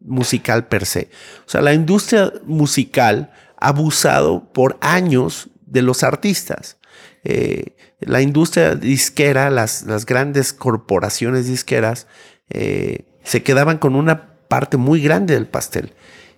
[0.00, 1.08] musical per se.
[1.46, 3.32] O sea, la industria musical
[3.64, 6.76] abusado por años de los artistas.
[7.24, 12.06] Eh, la industria disquera, las, las grandes corporaciones disqueras,
[12.50, 15.94] eh, se quedaban con una parte muy grande del pastel.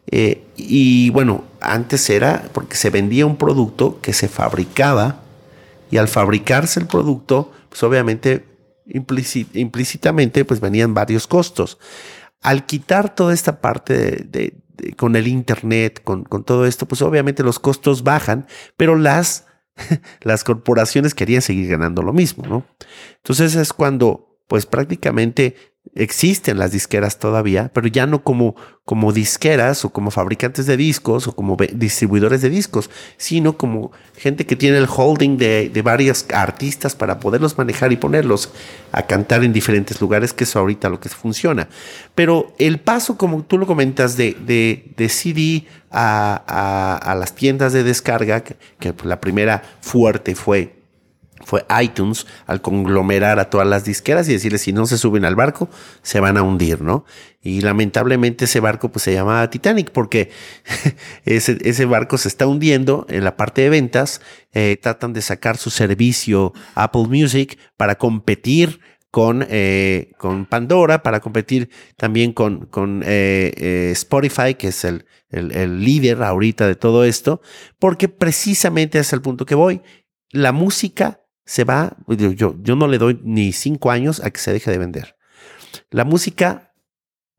[0.08, 5.20] Eh, y bueno, antes era porque se vendía un producto que se fabricaba
[5.90, 8.44] y al fabricarse el producto, pues obviamente
[8.86, 11.78] implícitamente pues venían varios costos.
[12.40, 14.54] Al quitar toda esta parte de,
[14.96, 19.46] con el Internet, con, con, todo esto, pues obviamente los costos bajan, pero las,
[20.22, 22.66] las corporaciones querían seguir ganando lo mismo, ¿no?
[23.16, 25.56] Entonces es cuando, pues prácticamente
[25.94, 31.26] existen las disqueras todavía, pero ya no como, como disqueras o como fabricantes de discos
[31.28, 36.26] o como distribuidores de discos, sino como gente que tiene el holding de, de varios
[36.32, 38.50] artistas para poderlos manejar y ponerlos
[38.92, 41.68] a cantar en diferentes lugares, que es ahorita lo que funciona.
[42.14, 47.72] Pero el paso, como tú lo comentas, de, de, de CD a, a, las tiendas
[47.72, 50.75] de descarga, que, que la primera fuerte fue
[51.44, 55.36] fue iTunes al conglomerar a todas las disqueras y decirles si no se suben al
[55.36, 55.68] barco
[56.02, 57.04] se van a hundir, ¿no?
[57.42, 60.30] Y lamentablemente ese barco pues se llamaba Titanic porque
[61.24, 64.20] ese, ese, barco se está hundiendo en la parte de ventas,
[64.52, 71.20] eh, tratan de sacar su servicio Apple Music para competir con, eh, con Pandora, para
[71.20, 77.04] competir también con, con eh, Spotify, que es el, el, el líder ahorita de todo
[77.04, 77.40] esto,
[77.78, 79.82] porque precisamente es el punto que voy.
[80.32, 84.52] La música se va, yo, yo no le doy ni cinco años a que se
[84.52, 85.16] deje de vender.
[85.90, 86.74] La música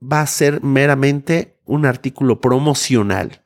[0.02, 3.44] va a ser meramente un artículo promocional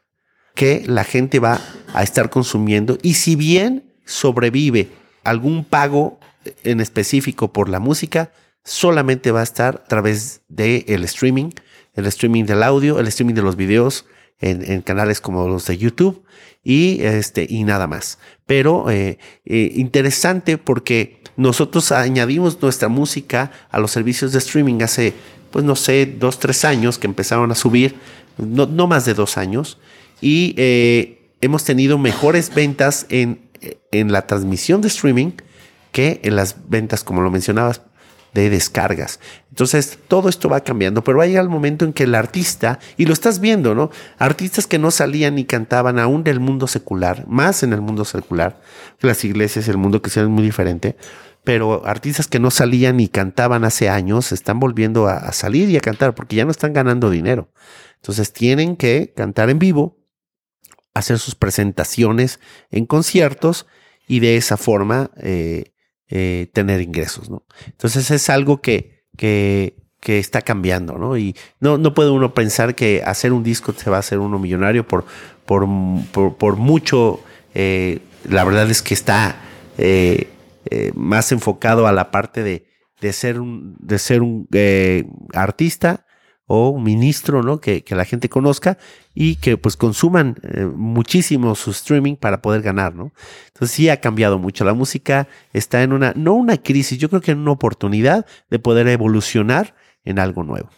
[0.54, 1.60] que la gente va
[1.94, 4.90] a estar consumiendo y si bien sobrevive
[5.24, 6.20] algún pago
[6.64, 8.32] en específico por la música,
[8.64, 11.50] solamente va a estar a través del el streaming,
[11.96, 14.06] el streaming del audio, el streaming de los videos
[14.40, 16.26] en canales como los de YouTube
[16.64, 18.20] y, este, y nada más.
[18.52, 25.14] Pero eh, eh, interesante porque nosotros añadimos nuestra música a los servicios de streaming hace,
[25.52, 27.96] pues no sé, dos, tres años que empezaron a subir,
[28.38, 29.78] no, más de dos años,
[30.20, 33.40] y eh, hemos tenido mejores ventas en,
[33.94, 35.32] en la transmisión de streaming
[35.94, 37.80] que en las ventas, como lo mencionabas,
[38.34, 39.20] de descargas.
[39.50, 42.80] Entonces, todo esto va cambiando, pero va a llegar el momento en que el artista,
[42.98, 43.92] y lo estás viendo, ¿no?
[44.18, 48.62] Artistas que no salían ni cantaban aún del mundo secular, más en el mundo secular,
[49.02, 50.96] las iglesias, el mundo que sea muy diferente,
[51.44, 55.82] pero artistas que no salían ni cantaban hace años están volviendo a, salir y a
[55.82, 57.52] cantar porque ya no están ganando dinero.
[57.96, 59.98] Entonces, tienen que cantar en vivo,
[60.94, 62.40] hacer sus presentaciones
[62.70, 63.66] en conciertos
[64.08, 65.71] y de esa forma eh,
[66.12, 67.44] eh, tener ingresos, ¿no?
[67.66, 71.18] Entonces es algo que, que, está cambiando, ¿no?
[71.18, 74.38] Y no, no puede uno pensar que hacer un disco se va a hacer uno
[74.38, 75.06] millonario por,
[75.46, 75.66] por,
[76.12, 77.22] por, mucho.
[77.54, 79.38] Eh, la verdad es que está
[79.78, 80.28] eh,
[80.96, 82.66] más enfocado a la parte de,
[83.00, 84.48] de ser un, de ser un
[85.34, 86.06] artista
[86.54, 87.62] o un ministro, ¿no?
[87.62, 88.78] Que, la gente conozca
[89.16, 93.14] y que pues consuman eh, muchísimo su streaming para poder ganar, ¿no?
[93.48, 94.66] Entonces sí ha cambiado mucho.
[94.66, 98.60] La música está en una, no una crisis, yo creo que en una oportunidad de
[98.60, 100.70] poder evolucionar en algo nuevo.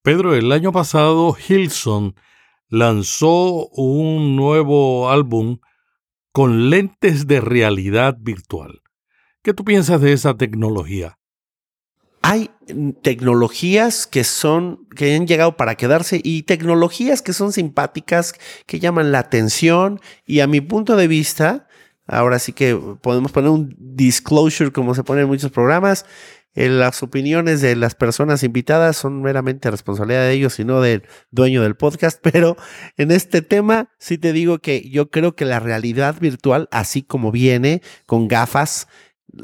[0.00, 2.14] Pedro, el año pasado Hilson
[2.70, 5.58] lanzó un nuevo álbum
[6.32, 8.80] con lentes de realidad virtual.
[9.42, 11.18] ¿Qué tú piensas de esa tecnología?
[12.22, 12.50] Hay
[13.02, 18.34] tecnologías que son, que han llegado para quedarse y tecnologías que son simpáticas,
[18.66, 20.00] que llaman la atención.
[20.24, 21.66] Y a mi punto de vista,
[22.06, 26.06] ahora sí que podemos poner un disclosure como se pone en muchos programas,
[26.54, 31.02] eh, las opiniones de las personas invitadas son meramente responsabilidad de ellos y no del
[31.30, 32.56] dueño del podcast, pero
[32.98, 37.32] en este tema sí te digo que yo creo que la realidad virtual, así como
[37.32, 38.86] viene con gafas,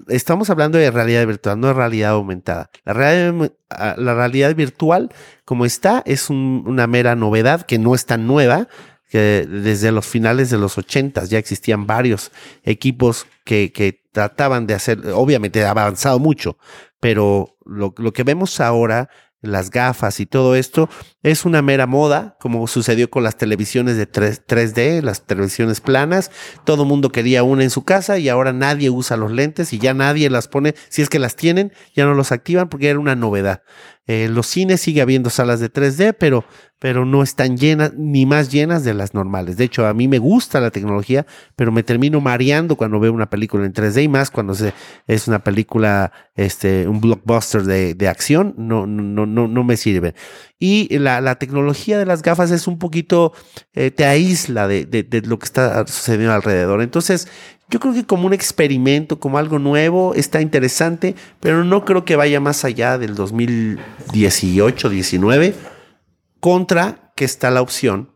[0.08, 2.70] estamos hablando de realidad virtual, no de realidad aumentada.
[2.84, 5.10] La realidad, ah, la realidad virtual,
[5.44, 8.68] como está, es una mera novedad que no es tan nueva,
[9.08, 12.30] que desde los finales de los ochentas ya existían varios
[12.62, 16.58] equipos que, que, trataban de hacer, obviamente ha avanzado mucho,
[16.98, 19.10] pero lo que vemos ahora
[19.40, 20.88] las gafas y todo esto
[21.22, 26.30] es una mera moda, como sucedió con las televisiones de 3, d las televisiones planas.
[26.64, 29.94] Todo mundo quería una en su casa y ahora nadie usa los lentes y ya
[29.94, 30.74] nadie las pone.
[30.88, 33.62] Si es que las tienen, ya no los activan porque era una novedad.
[34.08, 36.42] En los cines sigue habiendo salas de 3D, pero,
[36.78, 39.58] pero no están llenas ni más llenas de las normales.
[39.58, 43.28] De hecho, a mí me gusta la tecnología, pero me termino mareando cuando veo una
[43.28, 44.54] película en 3D y más cuando
[45.06, 50.14] es una película, este, un blockbuster de, de acción, no, no, no, no me sirve.
[50.58, 53.34] Y la, la, tecnología de las gafas es un poquito,
[53.74, 56.80] eh, te aísla de, de, lo que está sucediendo alrededor.
[56.80, 57.28] Entonces,
[57.70, 62.16] yo creo que como un experimento, como algo nuevo, está interesante, pero no creo que
[62.16, 65.54] vaya más allá del 2018, 19,
[66.40, 68.10] contra que está la opción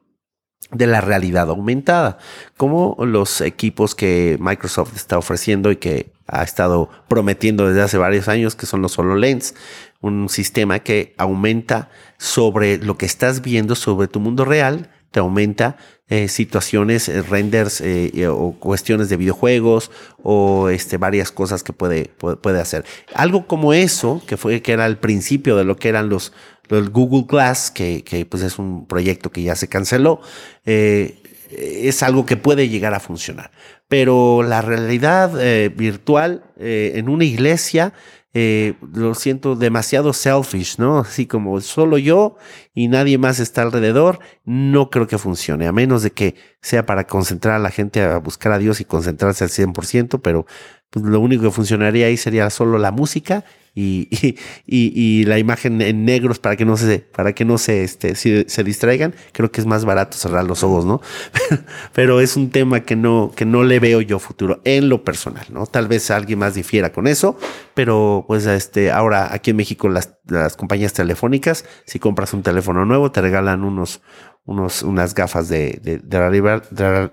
[0.70, 2.16] de la realidad aumentada,
[2.57, 8.28] como los equipos que Microsoft está ofreciendo y que ha estado prometiendo desde hace varios
[8.28, 9.55] años, que son los HoloLens,
[10.00, 15.76] un sistema que aumenta sobre lo que estás viendo sobre tu mundo real, te aumenta
[16.13, 19.91] eh, situaciones, eh, renders eh, o cuestiones de videojuegos
[20.23, 22.85] o este, varias cosas que puede, puede, hacer.
[23.15, 26.35] Algo como eso, que fue que era el principio de lo que eran los,
[26.69, 30.21] los Google Glass, que, que, pues es un proyecto que ya se canceló,
[30.67, 33.51] es algo que puede llegar a funcionar.
[33.89, 35.33] Pero la realidad
[35.75, 37.95] virtual en una iglesia
[38.35, 41.01] eh, lo siento demasiado selfish, ¿no?
[41.01, 42.37] Así como solo yo
[42.74, 47.07] y nadie más está alrededor, no creo que funcione, a menos de que sea para
[47.07, 50.47] concentrar a la gente a buscar a Dios y concentrarse al 100%, pero
[50.91, 53.45] pues, lo único que funcionaría ahí sería solo la música
[53.75, 58.14] y, y, la imagen en negros para que no se, para que no se, este,
[58.14, 59.14] se distraigan.
[59.33, 61.01] Creo que es más barato cerrar los ojos, ¿no?
[61.95, 65.47] Pero es un tema que no, que no le veo yo futuro en lo personal,
[65.51, 65.66] ¿no?
[65.66, 67.39] Tal vez alguien más difiera con eso,
[67.75, 72.85] pero pues este, ahora aquí en México las, las compañías telefónicas, si compras un teléfono
[72.85, 74.03] nuevo, te regalan unos,
[74.45, 76.01] unos, unas gafas de, de,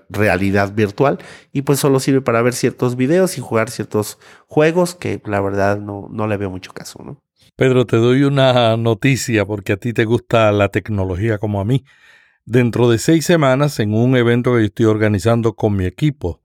[0.08, 1.18] realidad virtual
[1.52, 5.78] y pues solo sirve para ver ciertos videos y jugar ciertos juegos que la verdad
[5.78, 7.22] no, no le veo mucho caso, ¿no?
[7.56, 11.84] Pedro, te doy una noticia porque a ti te gusta la tecnología como a mí.
[12.46, 16.40] Dentro de seis semanas, en un evento que estoy organizando con mi equipo,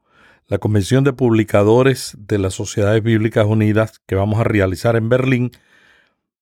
[0.47, 5.51] la Convención de Publicadores de las Sociedades Bíblicas Unidas que vamos a realizar en Berlín,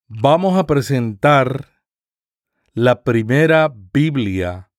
[0.08, 1.68] vamos a presentar
[2.74, 4.70] la primera Biblia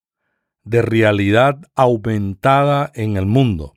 [0.66, 3.74] de realidad aumentada en el mundo.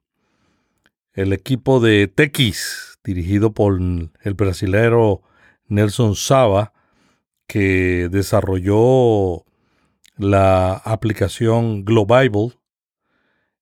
[1.13, 5.23] El equipo de TX, dirigido por el brasilero
[5.69, 6.73] Nelson Saba,
[7.47, 9.45] que desarrolló
[10.17, 12.59] la aplicación Globible,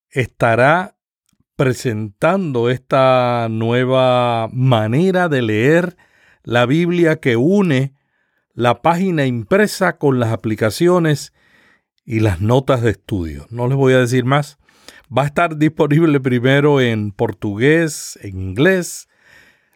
[0.08, 0.96] estará
[1.56, 5.96] presentando esta nueva manera de leer
[6.44, 7.95] la Biblia que une
[8.56, 11.34] la página impresa con las aplicaciones
[12.06, 13.46] y las notas de estudio.
[13.50, 14.58] No les voy a decir más.
[15.16, 19.08] Va a estar disponible primero en portugués, en inglés,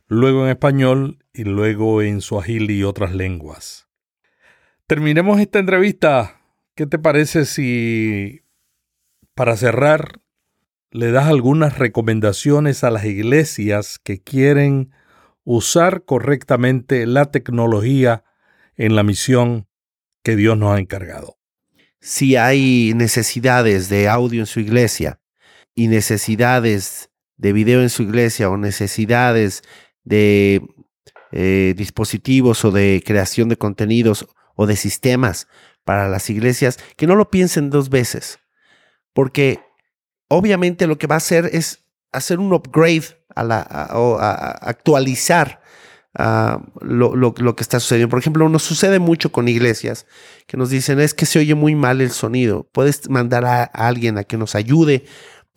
[0.09, 3.87] luego en español y luego en suajili y otras lenguas.
[4.87, 6.41] Terminemos esta entrevista.
[6.75, 8.41] ¿Qué te parece si,
[9.35, 10.23] para cerrar,
[10.91, 14.91] le das algunas recomendaciones a las iglesias que quieren
[15.45, 18.25] usar correctamente la tecnología
[18.81, 19.67] en la misión
[20.25, 21.37] que Dios nos ha encargado.
[22.01, 25.21] Si hay necesidades de audio en su iglesia
[25.75, 29.63] y necesidades de video en su iglesia o necesidades
[30.03, 30.63] de
[31.31, 35.47] eh, dispositivos o de creación de contenidos o de sistemas
[35.85, 38.39] para las iglesias, que no lo piensen dos veces,
[39.13, 39.61] porque
[40.29, 43.05] obviamente lo que va a hacer es hacer un upgrade
[43.37, 45.60] a actualizar
[46.15, 48.11] lo, lo, que está sucediendo.
[48.11, 50.07] Por ejemplo, nos sucede mucho con iglesias
[50.47, 52.69] que nos dicen es que se oye muy mal el sonido.
[52.73, 55.05] Puedes mandar a, alguien a que nos ayude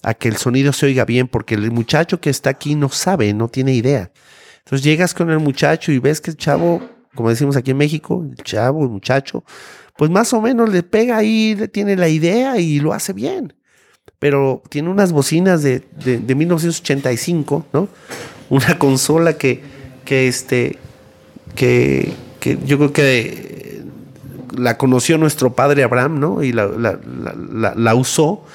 [0.03, 3.33] a que el sonido se oiga bien, porque el muchacho que está aquí no sabe,
[3.33, 4.11] no tiene idea.
[4.59, 6.81] Entonces llegas con el muchacho y ves que el chavo,
[7.15, 9.45] como decimos aquí en México, el chavo, el muchacho,
[9.97, 13.53] pues más o menos le pega ahí, le tiene la idea y lo hace bien.
[14.19, 17.87] Pero tiene unas bocinas de, de, de 1985, ¿no?
[18.49, 19.63] Una consola que,
[20.05, 20.77] que, este,
[21.55, 23.83] que, que yo creo que
[24.57, 26.43] la conoció nuestro padre Abraham, ¿no?
[26.43, 28.45] Y la, la, la, usó.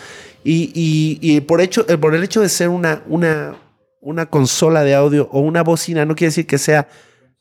[0.45, 3.57] Y, y, y, por, hecho, eh, por el hecho de ser una, una,
[4.01, 6.89] una consola de audio o una bocina, no quiere decir que sea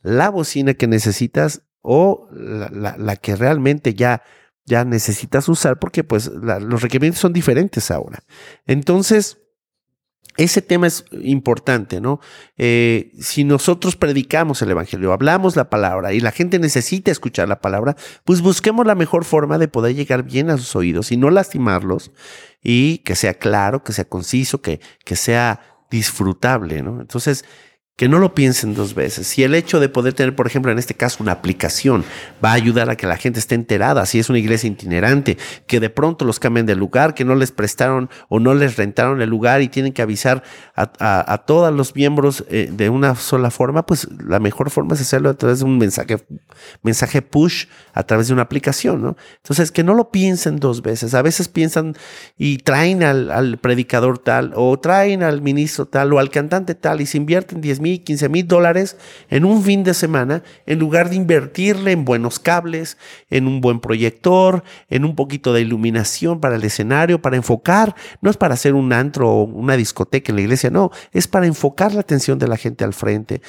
[0.01, 4.23] la bocina que necesitas o la, que realmente ya,
[4.65, 8.19] ya necesitas usar, porque pues los requerimientos son diferentes ahora.
[8.65, 9.37] Entonces,
[10.37, 12.19] ese tema es importante, ¿no?
[12.57, 17.59] Eh, si nosotros predicamos el Evangelio, hablamos la palabra y la gente necesita escuchar la
[17.59, 21.31] palabra, pues busquemos la mejor forma de poder llegar bien a sus oídos y no
[21.31, 22.11] lastimarlos
[22.63, 25.59] y que sea claro, que sea conciso, que, que sea
[25.89, 27.01] disfrutable, ¿no?
[27.01, 27.43] Entonces,
[27.97, 29.25] que no lo piensen dos veces.
[29.25, 32.05] Si el hecho de poder tener, por ejemplo, en este caso, una aplicación
[32.45, 35.79] va a ayudar a que la gente esté enterada, si es una iglesia itinerante, que
[35.79, 39.29] de pronto los cambien de lugar, que no les prestaron o no les rentaron el
[39.31, 40.43] lugar y tienen que avisar
[40.75, 45.29] a, todos los miembros eh, de una sola forma, pues la mejor forma es hacerlo
[45.29, 46.23] a través de un mensaje,
[46.83, 49.17] mensaje push, a través de una aplicación, ¿no?
[49.37, 51.15] Entonces, que no lo piensen dos veces.
[51.15, 51.95] A veces piensan
[52.37, 57.01] y traen al, al predicador tal, o traen al ministro tal, o al cantante tal,
[57.01, 58.97] y se invierten 10 mil 15 mil dólares
[59.29, 62.97] en un fin de semana, en lugar de invertirle en buenos cables,
[63.29, 67.95] en un buen proyector, en un poquito de iluminación para el escenario, para enfocar.
[68.21, 71.47] No es para hacer un antro o una discoteca en la iglesia, no, es para
[71.47, 73.41] enfocar la atención de la gente al frente.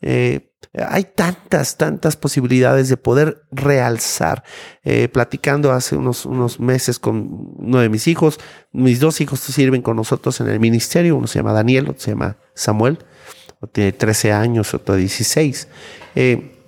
[0.00, 4.42] Eh, hay tantas, tantas posibilidades de poder realzar.
[4.82, 8.40] Eh, platicando hace unos, unos meses con uno de mis hijos,
[8.72, 12.10] mis dos hijos sirven con nosotros en el ministerio, uno se llama Daniel, otro se
[12.10, 12.98] llama Samuel
[13.66, 15.68] tiene 13 años, otro 16.
[16.14, 16.58] Eh,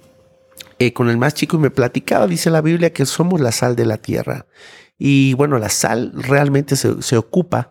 [0.78, 3.86] eh, con el más chico me platicaba, dice la Biblia, que somos la sal de
[3.86, 4.46] la tierra.
[4.98, 7.70] Y bueno, la sal realmente se, ocupa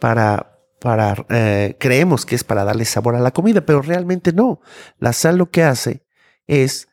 [0.00, 4.60] para, para eh, creemos que es para darle sabor a la comida, pero realmente no.
[4.98, 6.04] La sal lo que hace
[6.46, 6.88] es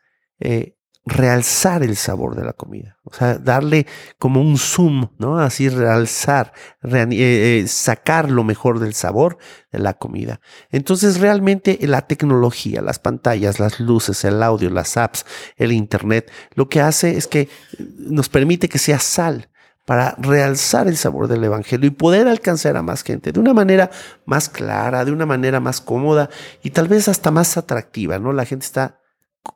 [1.04, 3.86] realzar el sabor de la comida, o sea, darle
[4.18, 5.38] como un zoom, ¿no?
[5.38, 6.52] Así realzar,
[6.84, 9.38] eh, eh, sacar lo mejor del sabor
[9.72, 10.40] de la comida.
[10.70, 15.26] Entonces, realmente la tecnología, las pantallas, las luces, el audio, las apps,
[15.56, 17.48] el internet, lo que hace es que
[17.78, 19.48] nos permite que sea sal
[19.84, 23.90] para realzar el sabor del Evangelio y poder alcanzar a más gente de una manera
[24.24, 26.30] más clara, de una manera más cómoda
[26.62, 28.32] y tal vez hasta más atractiva, ¿no?
[28.32, 29.01] La gente está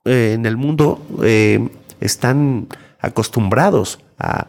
[0.05, 1.69] eh, en el mundo eh,
[2.01, 2.69] están
[3.01, 4.49] acostumbrados a,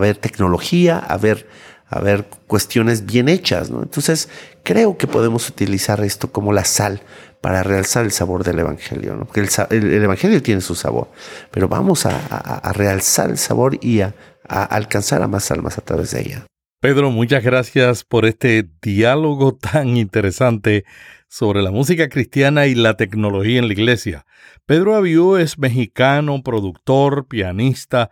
[0.00, 1.48] ver tecnología, a ver,
[1.88, 3.70] a ver cuestiones bien hechas.
[3.70, 3.82] ¿no?
[3.82, 4.28] Entonces,
[4.62, 7.02] creo que podemos utilizar esto como la sal
[7.40, 9.24] para realzar el sabor del Evangelio, ¿no?
[9.24, 11.08] porque el, Evangelio tiene su sabor,
[11.50, 14.14] pero vamos a, realzar el sabor y a,
[14.48, 16.46] alcanzar a más almas a través de ella.
[16.80, 20.84] Pedro, muchas gracias por este diálogo tan interesante
[21.30, 24.26] sobre la música cristiana y la tecnología en la iglesia.
[24.66, 28.10] Pedro Abiú es mexicano, productor, pianista,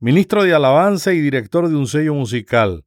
[0.00, 2.84] ministro de alabanza y director de un sello musical.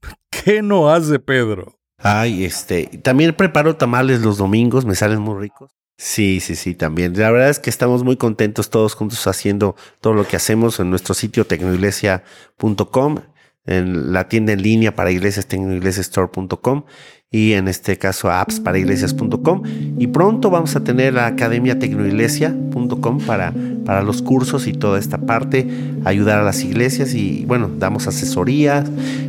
[0.30, 1.78] ¿Qué no hace Pedro?
[1.98, 5.72] Ay, este, también preparo tamales los domingos, me salen muy ricos.
[5.98, 7.18] Sí, sí, sí, también.
[7.18, 10.88] La verdad es que estamos muy contentos todos juntos haciendo todo lo que hacemos en
[10.90, 13.18] nuestro sitio tecnoiglesia.com,
[13.68, 16.84] en la tienda en línea para iglesias, tecnoiglesiastore.com
[17.30, 19.62] y en este caso apps para iglesias.com
[19.98, 23.52] y pronto vamos a tener la academia tecnoiglesia.com para,
[23.84, 25.68] para los cursos y toda esta parte,
[26.04, 28.82] ayudar a las iglesias y bueno, damos asesoría,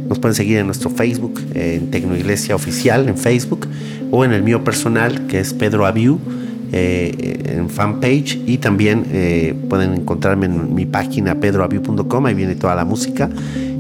[0.07, 3.67] nos pueden seguir en nuestro Facebook, en Tecnoiglesia Oficial en Facebook
[4.11, 6.19] o en el mío personal que es Pedro Abiu.
[6.71, 8.39] Eh, en fanpage.
[8.45, 13.27] Y también eh, pueden encontrarme en mi página pedroabiu.com, ahí viene toda la música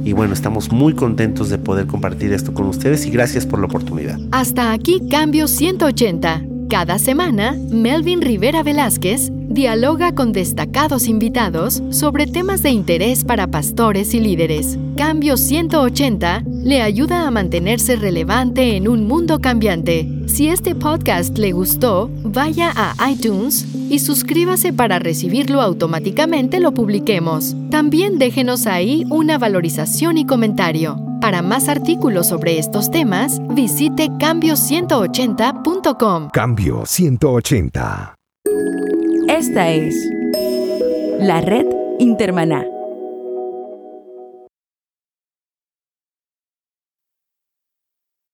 [0.09, 3.67] y bueno, estamos muy contentos de poder compartir esto con ustedes y gracias por la
[3.67, 4.19] oportunidad.
[4.31, 6.48] Hasta aquí Cambio 180.
[6.69, 14.13] Cada semana, Melvin Rivera Velázquez dialoga con destacados invitados sobre temas de interés para pastores
[14.13, 14.77] y líderes.
[14.95, 20.07] Cambio 180 le ayuda a mantenerse relevante en un mundo cambiante.
[20.27, 27.55] Si este podcast le gustó, vaya a iTunes y suscríbase para recibirlo automáticamente lo publiquemos.
[27.71, 31.08] También déjenos ahí una valorización y comentario.
[31.21, 36.29] Para más artículos sobre estos temas, visite cambio180.com.
[36.29, 38.15] Cambio 180.
[39.27, 39.95] Esta es
[41.19, 41.65] la red
[41.99, 42.78] Intermaná.